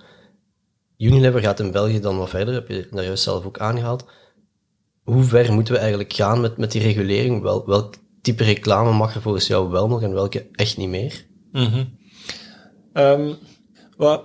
Unilever 0.99 1.41
gaat 1.41 1.61
in 1.61 1.71
België 1.71 2.01
dan 2.01 2.19
wat 2.19 2.29
verder, 2.29 2.55
heb 2.55 2.69
je 2.69 2.89
daar 2.91 3.05
juist 3.05 3.23
zelf 3.23 3.45
ook 3.45 3.59
aangehaald. 3.59 4.05
Hoe 5.03 5.23
ver 5.23 5.53
moeten 5.53 5.75
we 5.75 5.81
eigenlijk 5.81 6.13
gaan 6.13 6.41
met, 6.41 6.57
met 6.57 6.73
die 6.73 6.83
regulering? 6.83 7.43
Wel, 7.43 7.67
welk 7.67 7.95
type 8.23 8.45
reclame 8.45 8.93
mag 8.93 9.15
er 9.15 9.23
volgens 9.23 9.47
jou 9.47 9.71
wel 9.71 9.89
nog 9.89 10.03
en 10.03 10.13
welke 10.13 10.47
echt 10.53 10.77
niet 10.77 10.89
meer? 10.89 11.27
Mm 11.53 11.67
-hmm. 11.67 11.99
um, 12.93 13.37
wat, 13.97 14.25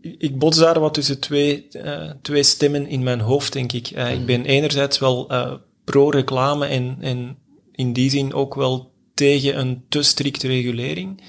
ik 0.00 0.38
bots 0.38 0.58
daar 0.58 0.80
wat 0.80 0.94
tussen 0.94 1.20
twee, 1.20 1.66
uh, 1.72 2.10
twee 2.22 2.42
stemmen 2.42 2.86
in 2.86 3.02
mijn 3.02 3.20
hoofd, 3.20 3.52
denk 3.52 3.72
ik. 3.72 3.90
Uh, 3.90 4.12
ik 4.12 4.26
ben 4.26 4.44
enerzijds 4.44 4.98
wel 4.98 5.32
uh, 5.32 5.54
pro-reclame 5.84 6.66
en, 6.66 6.96
en 7.00 7.36
in 7.72 7.92
die 7.92 8.10
zin 8.10 8.32
ook 8.34 8.54
wel 8.54 8.92
tegen 9.14 9.58
een 9.58 9.84
te 9.88 10.02
strikte 10.02 10.46
regulering. 10.46 11.22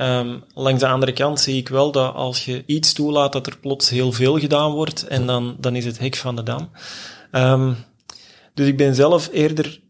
Um, 0.00 0.44
langs 0.54 0.80
de 0.80 0.88
andere 0.88 1.12
kant 1.12 1.40
zie 1.40 1.56
ik 1.56 1.68
wel 1.68 1.92
dat 1.92 2.14
als 2.14 2.44
je 2.44 2.62
iets 2.66 2.92
toelaat, 2.92 3.32
dat 3.32 3.46
er 3.46 3.58
plots 3.58 3.90
heel 3.90 4.12
veel 4.12 4.38
gedaan 4.38 4.72
wordt 4.72 5.06
en 5.06 5.26
dan, 5.26 5.56
dan 5.58 5.76
is 5.76 5.84
het 5.84 5.98
hek 5.98 6.16
van 6.16 6.36
de 6.36 6.42
dam. 6.42 6.70
Um, 7.32 7.76
dus 8.54 8.66
ik 8.66 8.76
ben 8.76 8.94
zelf 8.94 9.28
eerder 9.32 9.80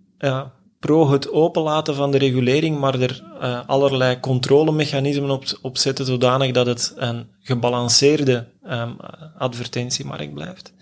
pro 0.79 1.11
het 1.11 1.33
openlaten 1.33 1.95
van 1.95 2.11
de 2.11 2.19
regulering, 2.19 2.79
maar 2.79 3.01
er 3.01 3.25
uh, 3.43 3.61
allerlei 3.67 4.21
controlemechanismen 4.21 5.31
op, 5.31 5.45
op 5.63 5.79
zetten, 5.79 6.07
zodanig 6.07 6.53
dat 6.53 6.67
het 6.67 6.93
een 6.97 7.27
gebalanceerde 7.41 8.47
um, 8.71 8.97
advertentiemarkt 9.39 10.35
blijft. 10.35 10.75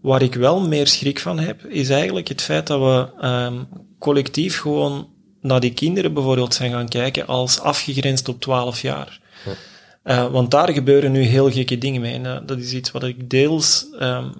Waar 0.00 0.22
ik 0.22 0.34
wel 0.34 0.60
meer 0.60 0.86
schrik 0.86 1.20
van 1.20 1.38
heb, 1.38 1.64
is 1.64 1.90
eigenlijk 1.90 2.28
het 2.28 2.42
feit 2.42 2.66
dat 2.66 2.80
we 2.80 3.66
collectief 3.98 4.60
gewoon 4.60 5.08
naar 5.46 5.60
die 5.60 5.72
kinderen 5.72 6.14
bijvoorbeeld 6.14 6.54
zijn 6.54 6.70
gaan 6.70 6.88
kijken 6.88 7.26
als 7.26 7.60
afgegrensd 7.60 8.28
op 8.28 8.40
12 8.40 8.80
jaar. 8.80 9.20
Ja. 9.44 9.52
Uh, 10.06 10.30
want 10.32 10.50
daar 10.50 10.72
gebeuren 10.72 11.12
nu 11.12 11.22
heel 11.22 11.50
gekke 11.50 11.78
dingen 11.78 12.00
mee. 12.00 12.14
En, 12.14 12.24
uh, 12.24 12.38
dat 12.46 12.58
is 12.58 12.72
iets 12.72 12.90
wat 12.90 13.02
ik 13.02 13.30
deels 13.30 13.86
um, 14.00 14.32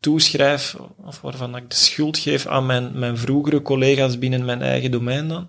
toeschrijf, 0.00 0.76
of 1.04 1.20
waarvan 1.20 1.56
ik 1.56 1.70
de 1.70 1.76
schuld 1.76 2.18
geef 2.18 2.46
aan 2.46 2.66
mijn, 2.66 2.90
mijn 2.94 3.18
vroegere 3.18 3.62
collega's 3.62 4.18
binnen 4.18 4.44
mijn 4.44 4.62
eigen 4.62 4.90
domein 4.90 5.28
dan. 5.28 5.48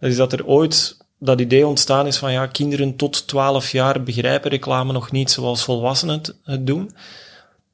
Dat 0.00 0.10
is 0.10 0.16
dat 0.16 0.32
er 0.32 0.46
ooit 0.46 0.96
dat 1.18 1.40
idee 1.40 1.66
ontstaan 1.66 2.06
is 2.06 2.16
van 2.16 2.32
ja, 2.32 2.46
kinderen 2.46 2.96
tot 2.96 3.26
12 3.26 3.70
jaar 3.70 4.02
begrijpen 4.02 4.50
reclame 4.50 4.92
nog 4.92 5.10
niet 5.10 5.30
zoals 5.30 5.64
volwassenen 5.64 6.14
het, 6.14 6.36
het 6.44 6.66
doen. 6.66 6.90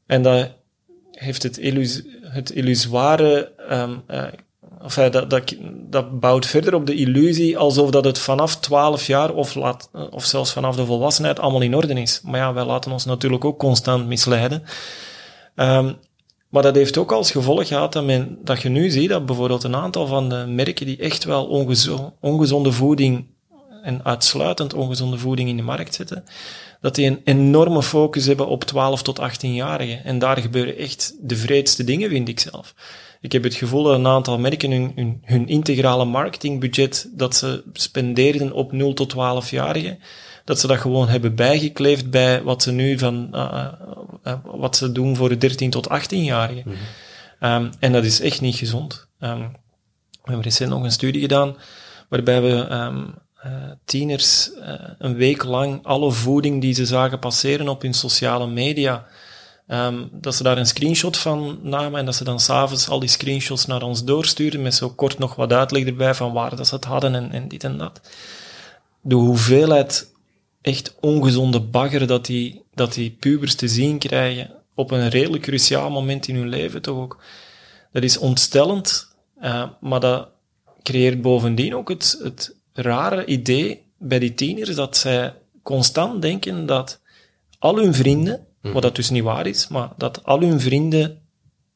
En 0.06 0.22
dat 0.22 0.50
heeft 1.12 1.42
het, 1.42 1.58
illus, 1.58 2.02
het 2.22 2.50
illusoire 2.50 3.52
um, 3.70 4.02
Enfin, 4.82 5.10
dat, 5.10 5.30
dat, 5.30 5.54
dat 5.70 6.20
bouwt 6.20 6.46
verder 6.46 6.74
op 6.74 6.86
de 6.86 6.94
illusie 6.94 7.58
alsof 7.58 7.90
dat 7.90 8.04
het 8.04 8.18
vanaf 8.18 8.56
12 8.56 9.06
jaar 9.06 9.34
of, 9.34 9.54
laat, 9.54 9.90
of 10.10 10.24
zelfs 10.24 10.52
vanaf 10.52 10.76
de 10.76 10.86
volwassenheid 10.86 11.38
allemaal 11.38 11.60
in 11.60 11.76
orde 11.76 12.00
is. 12.00 12.20
Maar 12.24 12.40
ja, 12.40 12.52
wij 12.52 12.64
laten 12.64 12.92
ons 12.92 13.04
natuurlijk 13.04 13.44
ook 13.44 13.58
constant 13.58 14.06
misleiden. 14.06 14.62
Um, 15.56 15.96
maar 16.48 16.62
dat 16.62 16.74
heeft 16.74 16.98
ook 16.98 17.12
als 17.12 17.30
gevolg 17.30 17.68
gehad 17.68 17.92
dat, 17.92 18.04
men, 18.04 18.38
dat 18.44 18.62
je 18.62 18.68
nu 18.68 18.90
ziet 18.90 19.08
dat 19.08 19.26
bijvoorbeeld 19.26 19.64
een 19.64 19.76
aantal 19.76 20.06
van 20.06 20.28
de 20.28 20.44
merken 20.48 20.86
die 20.86 20.98
echt 20.98 21.24
wel 21.24 21.46
ongezonde, 21.46 22.12
ongezonde 22.20 22.72
voeding 22.72 23.26
en 23.82 24.04
uitsluitend 24.04 24.74
ongezonde 24.74 25.18
voeding 25.18 25.48
in 25.48 25.56
de 25.56 25.62
markt 25.62 25.94
zetten, 25.94 26.24
dat 26.80 26.94
die 26.94 27.06
een 27.06 27.20
enorme 27.24 27.82
focus 27.82 28.26
hebben 28.26 28.46
op 28.46 28.64
12 28.64 29.02
tot 29.02 29.20
18-jarigen. 29.20 30.04
En 30.04 30.18
daar 30.18 30.38
gebeuren 30.38 30.76
echt 30.76 31.14
de 31.20 31.36
vreedste 31.36 31.84
dingen, 31.84 32.10
vind 32.10 32.28
ik 32.28 32.40
zelf. 32.40 32.74
Ik 33.20 33.32
heb 33.32 33.42
het 33.42 33.54
gevoel 33.54 33.82
dat 33.82 33.94
een 33.94 34.06
aantal 34.06 34.38
merken 34.38 34.70
hun, 34.70 34.92
hun, 34.94 35.22
hun 35.24 35.48
integrale 35.48 36.04
marketingbudget 36.04 37.10
dat 37.12 37.36
ze 37.36 37.62
spendeerden 37.72 38.52
op 38.52 38.72
0 38.72 38.92
tot 38.92 39.14
12-jarigen, 39.14 39.98
dat 40.44 40.60
ze 40.60 40.66
dat 40.66 40.78
gewoon 40.78 41.08
hebben 41.08 41.34
bijgekleefd 41.34 42.10
bij 42.10 42.42
wat 42.42 42.62
ze 42.62 42.72
nu 42.72 42.98
van, 42.98 43.28
uh, 43.32 43.72
uh, 44.24 44.34
wat 44.44 44.76
ze 44.76 44.92
doen 44.92 45.16
voor 45.16 45.28
de 45.28 45.38
13 45.38 45.70
tot 45.70 45.88
18-jarigen. 45.88 46.64
Mm 46.64 46.74
-hmm. 47.38 47.52
um, 47.52 47.70
en 47.78 47.92
dat 47.92 48.04
is 48.04 48.20
echt 48.20 48.40
niet 48.40 48.56
gezond. 48.56 49.08
Um, 49.20 49.38
we 50.10 50.34
hebben 50.34 50.42
recent 50.42 50.70
nog 50.70 50.82
een 50.82 50.92
studie 50.92 51.20
gedaan 51.20 51.56
waarbij 52.08 52.42
we 52.42 52.74
um, 52.74 53.14
uh, 53.46 53.52
tieners 53.84 54.50
een 54.98 55.14
week 55.14 55.44
lang 55.44 55.80
alle 55.82 56.10
voeding 56.10 56.60
die 56.60 56.74
ze 56.74 56.86
zagen 56.86 57.18
passeren 57.18 57.68
op 57.68 57.82
hun 57.82 57.94
sociale 57.94 58.46
media 58.46 59.06
Um, 59.70 60.08
dat 60.12 60.34
ze 60.34 60.42
daar 60.42 60.58
een 60.58 60.66
screenshot 60.66 61.16
van 61.16 61.58
namen 61.62 61.98
en 61.98 62.04
dat 62.04 62.14
ze 62.14 62.24
dan 62.24 62.40
s'avonds 62.40 62.88
al 62.88 63.00
die 63.00 63.08
screenshots 63.08 63.66
naar 63.66 63.82
ons 63.82 64.04
doorsturen 64.04 64.62
met 64.62 64.74
zo 64.74 64.90
kort 64.90 65.18
nog 65.18 65.34
wat 65.34 65.52
uitleg 65.52 65.84
erbij 65.84 66.14
van 66.14 66.32
waar 66.32 66.56
dat 66.56 66.66
ze 66.66 66.74
het 66.74 66.84
hadden 66.84 67.14
en, 67.14 67.32
en 67.32 67.48
dit 67.48 67.64
en 67.64 67.78
dat. 67.78 68.00
De 69.00 69.14
hoeveelheid 69.14 70.12
echt 70.60 70.94
ongezonde 71.00 71.60
bagger 71.60 72.06
dat 72.06 72.26
die, 72.26 72.62
dat 72.74 72.92
die 72.92 73.10
pubers 73.10 73.54
te 73.54 73.68
zien 73.68 73.98
krijgen 73.98 74.50
op 74.74 74.90
een 74.90 75.08
redelijk 75.08 75.42
cruciaal 75.42 75.90
moment 75.90 76.28
in 76.28 76.34
hun 76.34 76.48
leven 76.48 76.82
toch 76.82 76.96
ook, 76.96 77.22
dat 77.92 78.02
is 78.02 78.18
ontstellend, 78.18 79.14
uh, 79.42 79.64
maar 79.80 80.00
dat 80.00 80.28
creëert 80.82 81.22
bovendien 81.22 81.74
ook 81.74 81.88
het, 81.88 82.18
het 82.22 82.56
rare 82.72 83.24
idee 83.26 83.86
bij 83.98 84.18
die 84.18 84.34
tieners 84.34 84.74
dat 84.74 84.96
zij 84.96 85.34
constant 85.62 86.22
denken 86.22 86.66
dat 86.66 87.00
al 87.58 87.76
hun 87.76 87.94
vrienden. 87.94 88.46
Wat 88.60 88.82
dat 88.82 88.96
dus 88.96 89.10
niet 89.10 89.22
waar 89.22 89.46
is, 89.46 89.68
maar 89.68 89.90
dat 89.96 90.24
al 90.24 90.40
hun 90.40 90.60
vrienden 90.60 91.20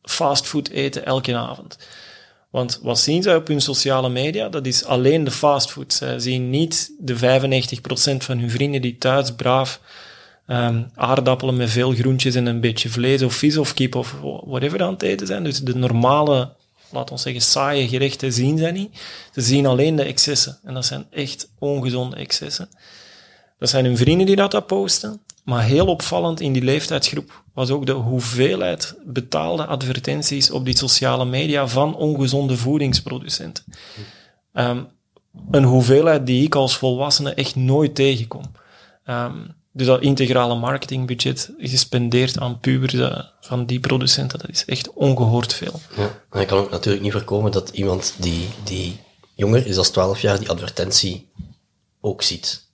fastfood 0.02 0.68
eten 0.68 1.04
elke 1.04 1.36
avond. 1.36 1.78
Want 2.50 2.78
wat 2.82 2.98
zien 2.98 3.22
zij 3.22 3.36
op 3.36 3.46
hun 3.46 3.60
sociale 3.60 4.08
media? 4.08 4.48
Dat 4.48 4.66
is 4.66 4.84
alleen 4.84 5.24
de 5.24 5.30
fastfood. 5.30 5.92
Zij 5.92 6.18
zien 6.18 6.50
niet 6.50 6.94
de 6.98 7.16
95% 7.16 7.18
van 8.16 8.38
hun 8.38 8.50
vrienden 8.50 8.82
die 8.82 8.98
thuis 8.98 9.34
braaf 9.34 9.80
um, 10.46 10.90
aardappelen 10.94 11.56
met 11.56 11.70
veel 11.70 11.92
groentjes 11.92 12.34
en 12.34 12.46
een 12.46 12.60
beetje 12.60 12.88
vlees 12.88 13.22
of 13.22 13.34
vis 13.34 13.56
of 13.56 13.74
kip 13.74 13.94
of 13.94 14.16
whatever 14.44 14.82
aan 14.82 14.92
het 14.92 15.02
eten 15.02 15.26
zijn. 15.26 15.44
Dus 15.44 15.60
de 15.60 15.74
normale, 15.74 16.52
laten 16.90 17.14
we 17.14 17.20
zeggen, 17.20 17.42
saaie 17.42 17.88
gerechten 17.88 18.32
zien 18.32 18.58
zij 18.58 18.72
niet. 18.72 19.00
Ze 19.34 19.40
zien 19.40 19.66
alleen 19.66 19.96
de 19.96 20.02
excessen. 20.02 20.58
En 20.64 20.74
dat 20.74 20.86
zijn 20.86 21.06
echt 21.10 21.48
ongezonde 21.58 22.16
excessen. 22.16 22.68
Dat 23.58 23.68
zijn 23.68 23.84
hun 23.84 23.96
vrienden 23.96 24.26
die 24.26 24.36
dat 24.36 24.66
posten. 24.66 25.20
Maar 25.42 25.62
heel 25.62 25.86
opvallend 25.86 26.40
in 26.40 26.52
die 26.52 26.62
leeftijdsgroep 26.62 27.42
was 27.54 27.70
ook 27.70 27.86
de 27.86 27.92
hoeveelheid 27.92 28.94
betaalde 29.04 29.66
advertenties 29.66 30.50
op 30.50 30.64
die 30.64 30.76
sociale 30.76 31.24
media 31.24 31.68
van 31.68 31.96
ongezonde 31.96 32.56
voedingsproducenten. 32.56 33.64
ehm, 34.52 34.82
een 35.50 35.64
hoeveelheid 35.64 36.26
die 36.26 36.44
ik 36.44 36.54
als 36.54 36.76
volwassene 36.76 37.34
echt 37.34 37.56
nooit 37.56 37.94
tegenkom. 37.94 38.42
Ehm, 39.04 39.36
dus 39.72 39.86
dat 39.86 40.00
integrale 40.00 40.54
marketingbudget 40.54 41.52
gespendeerd 41.58 42.38
aan 42.38 42.60
pubers 42.60 43.26
van 43.40 43.66
die 43.66 43.80
producenten, 43.80 44.38
dat 44.38 44.50
is 44.50 44.64
echt 44.64 44.92
ongehoord 44.92 45.54
veel. 45.54 45.80
Ja, 45.96 46.20
en 46.30 46.40
je 46.40 46.46
kan 46.46 46.58
ook 46.58 46.70
natuurlijk 46.70 47.02
niet 47.02 47.12
voorkomen 47.12 47.52
dat 47.52 47.68
iemand 47.68 48.14
die, 48.18 48.48
die 48.64 49.00
jonger 49.34 49.66
is 49.66 49.76
als 49.76 49.90
12 49.90 50.20
jaar 50.20 50.38
die 50.38 50.50
advertentie 50.50 51.30
ook 52.00 52.22
ziet. 52.22 52.70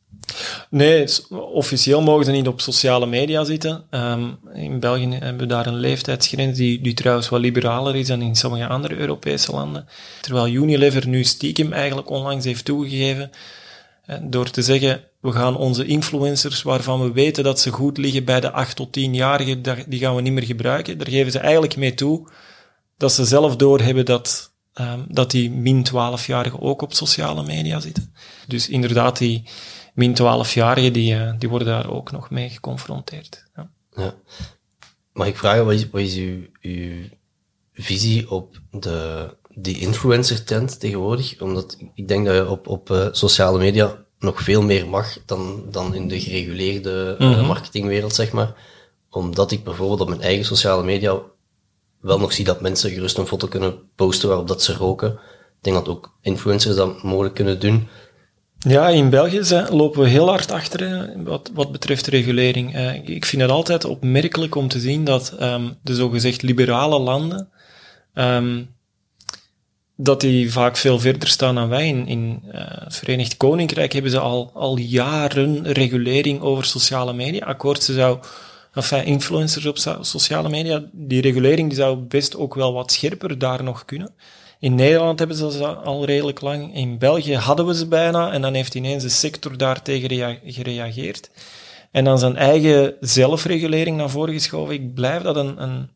Nee, 0.71 1.05
officieel 1.31 2.03
mogen 2.03 2.25
ze 2.25 2.31
niet 2.31 2.49
op 2.49 2.61
sociale 2.61 3.07
media 3.07 3.45
zitten. 3.45 3.85
Ehm, 3.91 4.29
in 4.55 4.81
België 4.81 5.09
hebben 5.11 5.39
we 5.39 5.47
daar 5.47 5.67
een 5.67 5.81
leeftijdsgrens 5.81 6.57
die, 6.57 6.81
die 6.81 6.95
trouwens 6.95 7.29
wat 7.29 7.41
liberaler 7.41 7.97
is 7.97 8.07
dan 8.07 8.23
in 8.23 8.37
sommige 8.37 8.67
andere 8.67 8.97
Europese 8.97 9.53
landen. 9.53 9.89
Terwijl 10.21 10.47
Unilever 10.47 11.09
nu 11.09 11.25
stiekem 11.25 11.73
eigenlijk 11.73 12.11
onlangs 12.11 12.45
heeft 12.45 12.65
toegegeven 12.65 13.31
door 14.23 14.51
te 14.51 14.63
zeggen, 14.63 15.05
we 15.21 15.33
gaan 15.33 15.57
onze 15.57 15.87
influencers, 15.87 16.63
waarvan 16.63 17.03
we 17.03 17.13
weten 17.13 17.45
dat 17.45 17.61
ze 17.61 17.71
goed 17.71 17.99
liggen 17.99 18.25
bij 18.25 18.41
de 18.41 18.51
8 18.51 18.77
tot 18.77 18.99
10-jarigen, 18.99 19.63
die 19.87 19.99
gaan 19.99 20.15
we 20.15 20.23
niet 20.23 20.33
meer 20.33 20.45
gebruiken. 20.45 20.99
Daar 20.99 21.09
geven 21.09 21.33
ze 21.33 21.39
eigenlijk 21.39 21.77
mee 21.77 21.95
toe 21.95 22.29
dat 22.97 23.13
ze 23.13 23.25
zelf 23.25 23.57
doorhebben 23.57 24.05
dat, 24.05 24.53
um, 24.75 25.05
dat 25.09 25.31
die 25.31 25.51
min 25.51 25.87
12-jarigen 25.89 26.61
ook 26.61 26.83
op 26.83 26.93
sociale 26.93 27.43
media 27.43 27.81
zitten. 27.81 28.15
Dus 28.47 28.69
inderdaad, 28.69 29.19
die 29.19 29.43
min 29.99 30.13
12-jarigen, 30.13 30.93
die, 30.93 31.15
uh, 31.15 31.33
die 31.39 31.49
worden 31.49 31.69
daar 31.69 31.91
ook 31.91 32.11
nog 32.11 32.31
mee 32.31 32.49
geconfronteerd. 32.49 33.45
Ja. 33.57 33.71
ja. 33.97 34.15
Mag 35.13 35.27
ik 35.27 35.37
vragen, 35.37 35.65
wat 35.65 35.75
is, 35.75 35.91
wat 35.91 36.01
is 36.01 36.17
uw, 36.17 36.39
uw 36.61 36.93
visie 37.73 38.31
op 38.31 38.61
de, 38.71 39.29
die 39.55 39.79
influencer 39.79 40.45
trend 40.45 40.81
tegenwoordig? 40.81 41.41
Omdat 41.41 41.77
ik 41.95 42.09
denk 42.09 42.27
dat 42.27 42.35
je 42.35 42.49
op, 42.49 42.67
op 42.67 42.91
uh, 42.91 43.09
sociale 43.11 43.59
media 43.59 44.05
nog 44.19 44.43
veel 44.43 44.63
meer 44.63 44.89
mag 44.89 45.19
dan, 45.27 45.65
dan 45.71 45.95
in 45.95 46.09
de 46.09 46.21
gereguleerde 46.21 47.17
mm 47.19 47.33
-hmm. 47.33 47.47
marketingwereld, 47.47 48.15
zeg 48.15 48.33
maar. 48.33 48.55
Omdat 49.11 49.51
ik 49.51 49.65
bijvoorbeeld 49.65 50.01
op 50.01 50.09
mijn 50.09 50.23
eigen 50.23 50.45
sociale 50.45 50.85
media 50.85 51.21
wel 52.01 52.19
nog 52.19 52.33
zie 52.33 52.45
dat 52.45 52.61
mensen 52.61 52.91
gerust 52.91 53.19
een 53.19 53.27
foto 53.27 53.49
kunnen 53.49 53.91
posten 53.95 54.29
waarop 54.29 54.49
dat 54.49 54.63
ze 54.63 54.75
roken. 54.75 55.13
Ik 55.13 55.65
denk 55.65 55.77
dat 55.77 55.89
ook 55.89 56.19
influencers 56.21 56.77
dat 56.77 57.03
mogelijk 57.03 57.35
kunnen 57.35 57.61
doen. 57.61 57.89
Ja, 58.59 58.89
in 58.89 59.11
België 59.11 59.67
lopen 59.71 60.01
we 60.01 60.09
heel 60.09 60.29
hard 60.29 60.51
achter 60.51 61.13
wat, 61.17 61.51
wat 61.55 61.73
betreft 61.73 62.07
regulering. 62.07 62.77
Uh, 62.77 62.95
ik 62.95 63.25
vind 63.25 63.43
het 63.43 63.51
altijd 63.51 63.85
opmerkelijk 63.85 64.55
om 64.55 64.69
te 64.69 64.81
zien 64.81 65.05
dat 65.05 65.37
um, 65.41 65.77
de 65.83 65.95
zogezegd 65.95 66.43
liberale 66.43 66.99
landen 66.99 67.49
um, 68.15 68.77
dat 69.97 70.21
die 70.21 70.53
vaak 70.53 70.77
veel 70.77 70.99
verder 70.99 71.29
staan 71.29 71.55
dan 71.55 71.69
wij. 71.69 71.89
In, 71.89 72.07
in 72.07 72.43
uh, 72.47 72.61
het 72.65 72.97
Verenigd 72.97 73.37
Koninkrijk 73.37 73.93
hebben 73.93 74.11
ze 74.11 74.19
al, 74.19 74.51
al 74.55 74.77
jaren 74.77 75.73
regulering 75.73 76.41
over 76.41 76.65
sociale 76.65 77.13
media. 77.13 77.47
Akkoord, 77.47 77.83
ze 77.83 77.93
zou, 77.93 78.19
enfin, 78.75 79.05
influencers 79.05 79.67
op 79.67 79.79
sociale 80.01 80.49
media, 80.49 80.85
die 80.93 81.21
regulering 81.21 81.69
die 81.69 81.79
zou 81.79 81.97
best 81.97 82.37
ook 82.37 82.55
wel 82.55 82.73
wat 82.73 82.93
scherper 82.93 83.39
daar 83.39 83.63
nog 83.63 83.85
kunnen. 83.85 84.11
In 84.61 84.75
Nederland 84.75 85.19
hebben 85.19 85.37
ze 85.37 85.53
ze 85.53 85.67
al 85.67 86.05
redelijk 86.05 86.41
lang. 86.41 86.75
In 86.75 86.99
België 86.99 87.37
hadden 87.37 87.67
we 87.67 87.75
ze 87.75 87.87
bijna 87.87 88.33
en 88.33 88.43
dan 88.43 88.55
heeft 88.55 88.75
ineens 88.75 89.03
de 89.03 89.09
sector 89.09 89.57
daartegen 89.57 90.39
gereageerd. 90.45 91.31
En 91.91 92.05
dan 92.05 92.19
zijn 92.19 92.37
eigen 92.37 92.95
zelfregulering 93.01 93.97
naar 93.97 94.11
voren 94.11 94.35
geschoven. 94.35 94.75
Ik 94.75 94.95
blijf 94.95 95.23
dat 95.23 95.37
een, 95.37 95.63
een, 95.63 95.91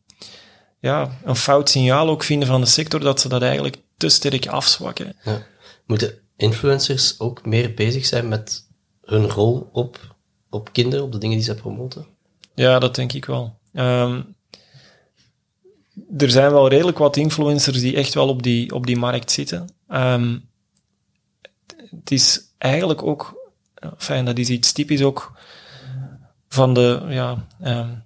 ja, 0.79 1.11
een 1.23 1.35
fout 1.35 1.69
signaal 1.69 2.09
ook 2.09 2.23
vinden 2.23 2.47
van 2.47 2.61
de 2.61 2.67
sector, 2.67 2.99
dat 2.99 3.19
ze 3.19 3.29
dat 3.29 3.41
eigenlijk 3.41 3.77
te 3.97 4.09
sterk 4.09 4.47
afzwakken. 4.47 5.15
Ja. 5.23 5.45
Moeten 5.85 6.13
influencers 6.37 7.19
ook 7.19 7.45
meer 7.45 7.73
bezig 7.73 8.05
zijn 8.05 8.27
met 8.27 8.67
hun 9.01 9.29
rol 9.29 9.69
op, 9.71 10.15
op 10.49 10.69
kinderen, 10.71 11.05
op 11.05 11.11
de 11.11 11.17
dingen 11.17 11.37
die 11.37 11.45
ze 11.45 11.55
promoten? 11.55 12.05
Ja, 12.55 12.79
dat 12.79 12.95
denk 12.95 13.13
ik 13.13 13.25
wel. 13.25 13.59
Um, 13.73 14.32
er 16.17 16.31
zijn 16.31 16.51
wel 16.51 16.67
redelijk 16.67 16.97
wat 16.97 17.17
influencers 17.17 17.79
die 17.79 17.95
echt 17.95 18.13
wel 18.13 18.27
op 18.27 18.43
die, 18.43 18.73
op 18.73 18.85
die 18.85 18.97
markt 18.97 19.31
zitten. 19.31 19.69
Um, 19.89 20.49
het 21.89 22.11
is 22.11 22.41
eigenlijk 22.57 23.03
ook, 23.03 23.51
fijn, 23.97 24.25
dat 24.25 24.37
is 24.37 24.49
iets 24.49 24.71
typisch 24.71 25.01
ook 25.01 25.31
van 26.47 26.73
de, 26.73 27.01
ja, 27.09 27.45
um, 27.63 28.03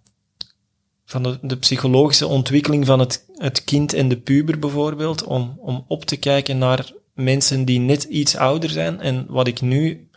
van 1.06 1.24
de, 1.24 1.38
de, 1.42 1.58
psychologische 1.58 2.28
ontwikkeling 2.28 2.86
van 2.86 3.00
het, 3.00 3.26
het 3.38 3.64
kind 3.64 3.94
en 3.94 4.08
de 4.08 4.18
puber 4.18 4.60
bijvoorbeeld, 4.60 5.24
om, 5.24 5.58
om 5.60 5.86
op 5.88 6.06
te 6.06 6.18
kijken 6.18 6.58
naar 6.58 6.92
mensen 7.14 7.66
die 7.66 7.80
net 7.80 8.04
iets 8.04 8.36
ouder 8.36 8.70
zijn. 8.70 9.00
En 9.02 9.26
wat 9.30 9.48
ik 9.48 9.62
nu 9.62 10.10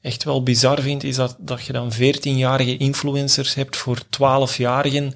echt 0.00 0.24
wel 0.24 0.42
bizar 0.42 0.80
vind, 0.80 1.04
is 1.04 1.16
dat, 1.16 1.36
dat 1.38 1.64
je 1.64 1.72
dan 1.72 1.92
14-jarige 1.92 2.76
influencers 2.76 3.54
hebt 3.54 3.76
voor 3.76 3.98
12-jarigen. 4.04 5.12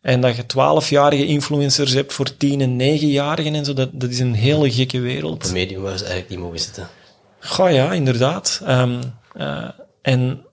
En 0.00 0.20
dat 0.20 0.36
je 0.36 0.42
12-jarige 0.42 1.26
influencers 1.26 1.92
hebt 1.92 2.12
voor 2.12 2.30
10- 2.30 2.36
en 2.38 2.80
9-jarigen 2.80 3.54
en 3.54 3.64
zo. 3.64 3.72
Dat, 3.72 3.90
dat 3.92 4.10
is 4.10 4.18
een 4.18 4.34
hele 4.34 4.70
gekke 4.70 5.00
wereld. 5.00 5.34
Op 5.34 5.42
een 5.44 5.52
medium 5.52 5.82
waar 5.82 5.98
ze 5.98 6.04
eigenlijk 6.04 6.30
niet 6.30 6.38
mogen 6.38 6.58
zitten. 6.58 6.88
Goh 7.40 7.72
ja, 7.72 7.92
inderdaad. 7.92 8.62
Um, 8.68 9.00
uh, 9.36 9.68
en 10.02 10.44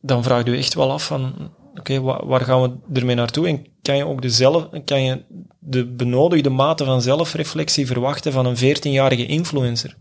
dan 0.00 0.22
vraag 0.22 0.44
je 0.44 0.50
je 0.50 0.56
echt 0.56 0.74
wel 0.74 0.92
af 0.92 1.06
van, 1.06 1.50
oké, 1.74 1.94
okay, 1.94 2.26
waar, 2.26 2.40
gaan 2.40 2.62
we 2.62 2.98
ermee 3.00 3.14
naartoe? 3.14 3.48
En 3.48 3.66
kan 3.82 3.96
je 3.96 4.06
ook 4.06 4.22
de, 4.22 4.30
zelf, 4.30 4.68
kan 4.84 5.02
je 5.02 5.22
de 5.58 5.86
benodigde 5.86 6.50
mate 6.50 6.84
van 6.84 7.02
zelfreflectie 7.02 7.86
verwachten 7.86 8.32
van 8.32 8.46
een 8.46 8.56
14-jarige 8.56 9.26
influencer? 9.26 9.96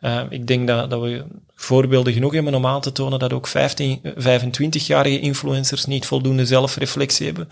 Uh, 0.00 0.22
ik 0.28 0.46
denk 0.46 0.66
dat, 0.66 0.90
dat 0.90 1.00
we 1.00 1.24
voorbeelden 1.60 2.12
genoeg 2.12 2.32
hebben 2.32 2.54
om 2.54 2.66
aan 2.66 2.80
te 2.80 2.92
tonen 2.92 3.18
dat 3.18 3.32
ook 3.32 3.46
15, 3.46 4.00
25-jarige 4.04 5.20
influencers 5.20 5.84
niet 5.84 6.06
voldoende 6.06 6.46
zelfreflectie 6.46 7.26
hebben. 7.26 7.48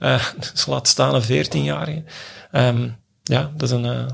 Uh, 0.00 0.24
dus 0.52 0.66
laat 0.66 0.88
staan 0.88 1.14
een 1.14 1.44
14-jarige. 1.44 2.02
Um, 2.52 2.96
ja, 3.22 3.52
dat 3.56 3.68
is 3.68 3.70
een, 3.70 3.84
uh, 3.84 4.06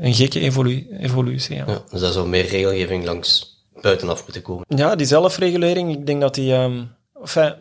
een 0.00 0.14
gekke 0.14 0.40
evolu 0.40 0.86
evolutie. 1.00 1.56
Ja. 1.56 1.64
ja. 1.66 1.82
dus 1.90 2.00
daar 2.00 2.12
zou 2.12 2.28
meer 2.28 2.46
regelgeving 2.46 3.04
langs 3.04 3.60
buitenaf 3.80 4.22
moeten 4.22 4.42
komen. 4.42 4.64
Ja, 4.68 4.96
die 4.96 5.06
zelfregulering, 5.06 5.92
ik 5.92 6.06
denk 6.06 6.20
dat 6.20 6.34
die... 6.34 6.52
Um, 6.52 6.90
enfin, 7.22 7.54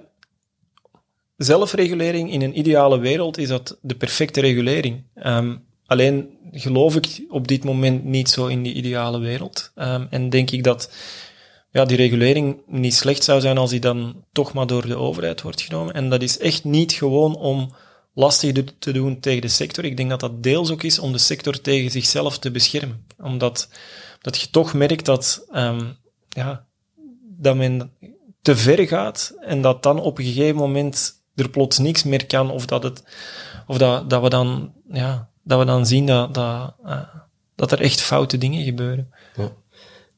zelfregulering 1.37 2.31
in 2.31 2.41
een 2.41 2.59
ideale 2.59 2.99
wereld 2.99 3.37
is 3.37 3.47
dat 3.47 3.77
de 3.81 3.95
perfecte 3.95 4.41
regulering. 4.41 5.03
Um, 5.15 5.64
alleen 5.85 6.37
geloof 6.51 6.95
ik 6.95 7.25
op 7.29 7.47
dit 7.47 7.63
moment 7.63 8.03
niet 8.03 8.29
zo 8.29 8.47
in 8.47 8.63
die 8.63 8.73
ideale 8.73 9.19
wereld. 9.19 9.71
Um, 9.75 10.07
en 10.09 10.29
denk 10.29 10.51
ik 10.51 10.63
dat 10.63 10.91
ja, 11.71 11.85
die 11.85 11.97
regulering 11.97 12.61
niet 12.67 12.95
slecht 12.95 13.23
zou 13.23 13.41
zijn 13.41 13.57
als 13.57 13.69
die 13.69 13.79
dan 13.79 14.23
toch 14.31 14.53
maar 14.53 14.67
door 14.67 14.87
de 14.87 14.95
overheid 14.95 15.41
wordt 15.41 15.61
genomen. 15.61 15.93
En 15.93 16.09
dat 16.09 16.21
is 16.21 16.37
echt 16.37 16.63
niet 16.63 16.91
gewoon 16.91 17.35
om 17.35 17.73
lastig 18.13 18.53
te 18.79 18.91
doen 18.91 19.19
tegen 19.19 19.41
de 19.41 19.47
sector. 19.47 19.85
Ik 19.85 19.97
denk 19.97 20.09
dat 20.09 20.19
dat 20.19 20.43
deels 20.43 20.71
ook 20.71 20.83
is 20.83 20.99
om 20.99 21.11
de 21.11 21.17
sector 21.17 21.61
tegen 21.61 21.91
zichzelf 21.91 22.39
te 22.39 22.51
beschermen. 22.51 23.05
Omdat 23.17 23.69
dat 24.21 24.41
je 24.41 24.49
toch 24.49 24.73
merkt 24.73 25.05
dat, 25.05 25.47
um, 25.53 25.97
ja, 26.29 26.65
dat 27.37 27.55
men 27.55 27.91
te 28.41 28.55
ver 28.55 28.87
gaat 28.87 29.33
en 29.39 29.61
dat 29.61 29.83
dan 29.83 29.99
op 29.99 30.17
een 30.17 30.25
gegeven 30.25 30.55
moment 30.55 31.13
er 31.35 31.49
plots 31.49 31.77
niks 31.77 32.03
meer 32.03 32.25
kan 32.25 32.51
of 32.51 32.65
dat, 32.65 32.83
het, 32.83 33.03
of 33.67 33.77
dat, 33.77 34.09
dat, 34.09 34.21
we, 34.21 34.29
dan, 34.29 34.73
ja, 34.87 35.29
dat 35.45 35.59
we 35.59 35.65
dan 35.65 35.85
zien 35.85 36.05
dat, 36.05 36.33
dat, 36.33 36.73
uh, 36.85 37.01
dat 37.55 37.71
er 37.71 37.81
echt 37.81 38.01
foute 38.01 38.37
dingen 38.37 38.63
gebeuren. 38.63 39.13
Ja. 39.35 39.51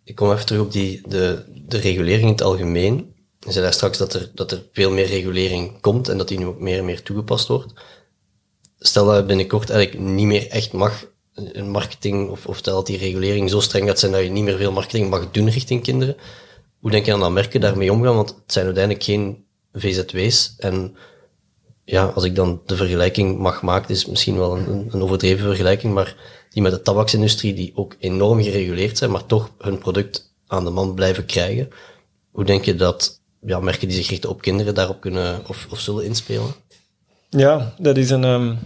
Ik 0.04 0.16
kom 0.16 0.32
even 0.32 0.46
terug 0.46 0.62
op 0.62 0.72
die, 0.72 1.02
de, 1.08 1.44
de 1.68 1.78
regulering 1.78 2.24
in 2.24 2.32
het 2.32 2.42
algemeen. 2.42 3.16
Je 3.40 3.52
zei 3.52 3.64
daar 3.64 3.74
straks 3.74 3.98
dat 3.98 4.14
er, 4.14 4.32
dat 4.34 4.52
er 4.52 4.64
veel 4.72 4.92
meer 4.92 5.06
regulering 5.06 5.82
komt 5.82 6.10
en 6.10 6.18
dat 6.18 6.28
die 6.28 6.38
nu 6.38 6.46
ook 6.46 6.60
meer 6.60 6.78
en 6.78 6.86
meer 6.86 7.04
toegepast 7.04 7.48
wordt. 7.48 7.74
Stel 8.80 9.06
dat 9.06 9.28
binnenkort 9.28 9.70
eigenlijk 9.70 10.06
niet 10.06 10.26
meer 10.26 10.48
echt 10.48 10.74
mag 10.74 11.06
een 11.34 11.70
marketing, 11.70 12.30
of, 12.30 12.46
of 12.46 12.62
dat 12.62 12.86
die 12.86 12.98
regulering 12.98 13.50
zo 13.50 13.60
streng 13.60 13.88
gaat 13.88 14.00
zijn 14.00 14.12
dat 14.12 14.24
je 14.24 14.30
niet 14.30 14.44
meer 14.44 14.58
veel 14.58 14.72
marketing 14.72 15.10
mag 15.10 15.32
doen 15.32 15.50
richting 15.50 15.84
kinderen. 15.84 16.16
Hoe 16.80 16.92
denk 16.92 17.06
je 17.06 17.12
dan 17.12 17.20
dat 17.20 17.32
merken 17.32 17.62
daarmee 17.62 17.92
omgaan? 17.92 18.16
Want 18.16 18.30
het 18.30 18.54
zijn 18.54 18.66
uiteindelijk 18.66 19.06
geen 19.06 19.46
VZW's. 19.74 20.54
En 20.58 20.96
ja, 21.90 22.06
als 22.06 22.24
ik 22.24 22.36
dan 22.36 22.62
de 22.66 22.76
vergelijking 22.76 23.38
mag 23.38 23.62
maken, 23.62 23.90
is 23.90 24.06
misschien 24.06 24.38
wel 24.38 24.58
een, 24.58 24.88
een 24.92 25.02
overdreven 25.02 25.46
vergelijking, 25.46 25.94
maar 25.94 26.16
die 26.50 26.62
met 26.62 26.72
de 26.72 26.82
tabaksindustrie, 26.82 27.54
die 27.54 27.72
ook 27.76 27.96
enorm 28.00 28.44
gereguleerd 28.44 28.98
zijn, 28.98 29.12
maar 29.12 29.26
toch 29.26 29.52
hun 29.58 29.78
product 29.78 30.34
aan 30.48 30.64
de 30.64 30.70
man 30.70 30.94
blijven 30.94 31.26
krijgen. 31.26 31.70
Hoe 32.32 32.46
denk 32.46 32.66
je 32.66 32.76
dat 32.76 33.22
ja, 33.42 33.60
merken 33.60 33.88
die 33.88 33.98
zich 33.98 34.10
richten 34.10 34.30
op 34.30 34.42
kinderen 34.42 34.76
daarop 34.76 35.02
kunnen 35.02 35.48
of, 35.48 35.68
of 35.70 35.80
zullen 35.80 36.06
inspelen? 36.06 36.54
Ja, 37.30 37.74
dat 37.78 37.98
is 37.98 38.10
een, 38.10 38.24
um, 38.24 38.60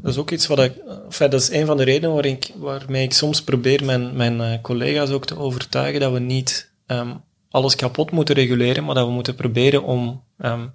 dat 0.00 0.12
is 0.12 0.18
ook 0.18 0.30
iets 0.30 0.46
wat 0.46 0.58
ik, 0.58 0.72
enfin, 1.04 1.30
dat 1.30 1.40
is 1.40 1.50
een 1.50 1.66
van 1.66 1.76
de 1.76 1.84
redenen 1.84 2.14
waar 2.14 2.26
ik, 2.26 2.50
waarmee 2.56 3.02
ik 3.02 3.12
soms 3.12 3.42
probeer 3.42 3.84
mijn, 3.84 4.16
mijn 4.16 4.40
uh, 4.40 4.52
collega's 4.62 5.10
ook 5.10 5.26
te 5.26 5.38
overtuigen 5.38 6.00
dat 6.00 6.12
we 6.12 6.18
niet 6.18 6.70
um, 6.86 7.22
alles 7.50 7.76
kapot 7.76 8.10
moeten 8.10 8.34
reguleren, 8.34 8.84
maar 8.84 8.94
dat 8.94 9.06
we 9.06 9.12
moeten 9.12 9.34
proberen 9.34 9.82
om 9.82 10.22
um, 10.38 10.72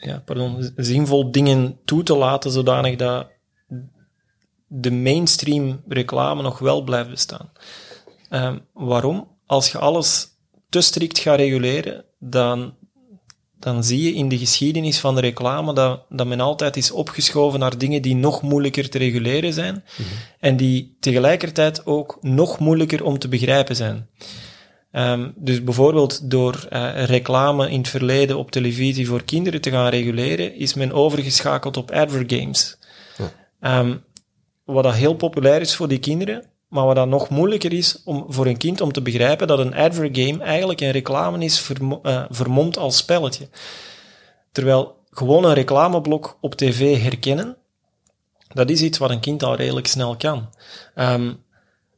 ja, 0.00 0.22
pardon, 0.24 0.72
zinvol 0.76 1.30
dingen 1.30 1.78
toe 1.84 2.02
te 2.02 2.16
laten, 2.16 2.50
zodanig 2.50 2.96
dat 2.96 3.26
de 4.66 4.90
mainstream 4.90 5.82
reclame 5.88 6.42
nog 6.42 6.58
wel 6.58 6.82
blijft 6.82 7.10
bestaan. 7.10 7.50
Um, 8.30 8.60
waarom? 8.72 9.28
Als 9.46 9.72
je 9.72 9.78
alles 9.78 10.28
te 10.68 10.80
strikt 10.80 11.18
gaat 11.18 11.38
reguleren, 11.38 12.04
dan, 12.18 12.74
dan 13.58 13.84
zie 13.84 14.02
je 14.02 14.12
in 14.12 14.28
de 14.28 14.38
geschiedenis 14.38 14.98
van 14.98 15.14
de 15.14 15.20
reclame 15.20 15.72
dat, 15.72 16.02
dat 16.08 16.26
men 16.26 16.40
altijd 16.40 16.76
is 16.76 16.90
opgeschoven 16.90 17.60
naar 17.60 17.78
dingen 17.78 18.02
die 18.02 18.14
nog 18.14 18.42
moeilijker 18.42 18.90
te 18.90 18.98
reguleren 18.98 19.52
zijn 19.52 19.84
mhm. 19.98 20.08
en 20.40 20.56
die 20.56 20.96
tegelijkertijd 21.00 21.86
ook 21.86 22.18
nog 22.20 22.58
moeilijker 22.58 23.04
om 23.04 23.18
te 23.18 23.28
begrijpen 23.28 23.76
zijn. 23.76 24.08
Um, 24.98 25.32
dus 25.36 25.64
bijvoorbeeld 25.64 26.30
door 26.30 26.66
uh, 26.72 27.04
reclame 27.04 27.70
in 27.70 27.78
het 27.78 27.88
verleden 27.88 28.38
op 28.38 28.50
televisie 28.50 29.08
voor 29.08 29.22
kinderen 29.22 29.60
te 29.60 29.70
gaan 29.70 29.88
reguleren, 29.88 30.54
is 30.54 30.74
men 30.74 30.92
overgeschakeld 30.92 31.76
op 31.76 31.90
advergames. 31.90 32.78
Ja. 33.60 33.78
Um, 33.78 34.04
wat 34.64 34.84
dat 34.84 34.94
heel 34.94 35.14
populair 35.14 35.60
is 35.60 35.76
voor 35.76 35.88
die 35.88 35.98
kinderen, 35.98 36.44
maar 36.68 36.84
wat 36.84 36.96
dan 36.96 37.08
nog 37.08 37.28
moeilijker 37.28 37.72
is 37.72 38.02
om, 38.04 38.24
voor 38.28 38.46
een 38.46 38.56
kind 38.56 38.80
om 38.80 38.92
te 38.92 39.02
begrijpen 39.02 39.46
dat 39.46 39.58
een 39.58 39.74
advergame 39.74 40.44
eigenlijk 40.44 40.80
een 40.80 40.90
reclame 40.90 41.44
is 41.44 41.60
vermo 41.60 42.00
uh, 42.02 42.24
vermomd 42.30 42.78
als 42.78 42.96
spelletje. 42.96 43.48
Terwijl 44.52 44.96
gewoon 45.10 45.44
een 45.44 45.54
reclameblok 45.54 46.38
op 46.40 46.54
tv 46.54 47.02
herkennen, 47.02 47.56
dat 48.48 48.70
is 48.70 48.82
iets 48.82 48.98
wat 48.98 49.10
een 49.10 49.20
kind 49.20 49.42
al 49.42 49.54
redelijk 49.54 49.86
snel 49.86 50.16
kan. 50.16 50.48
Um, 50.94 51.42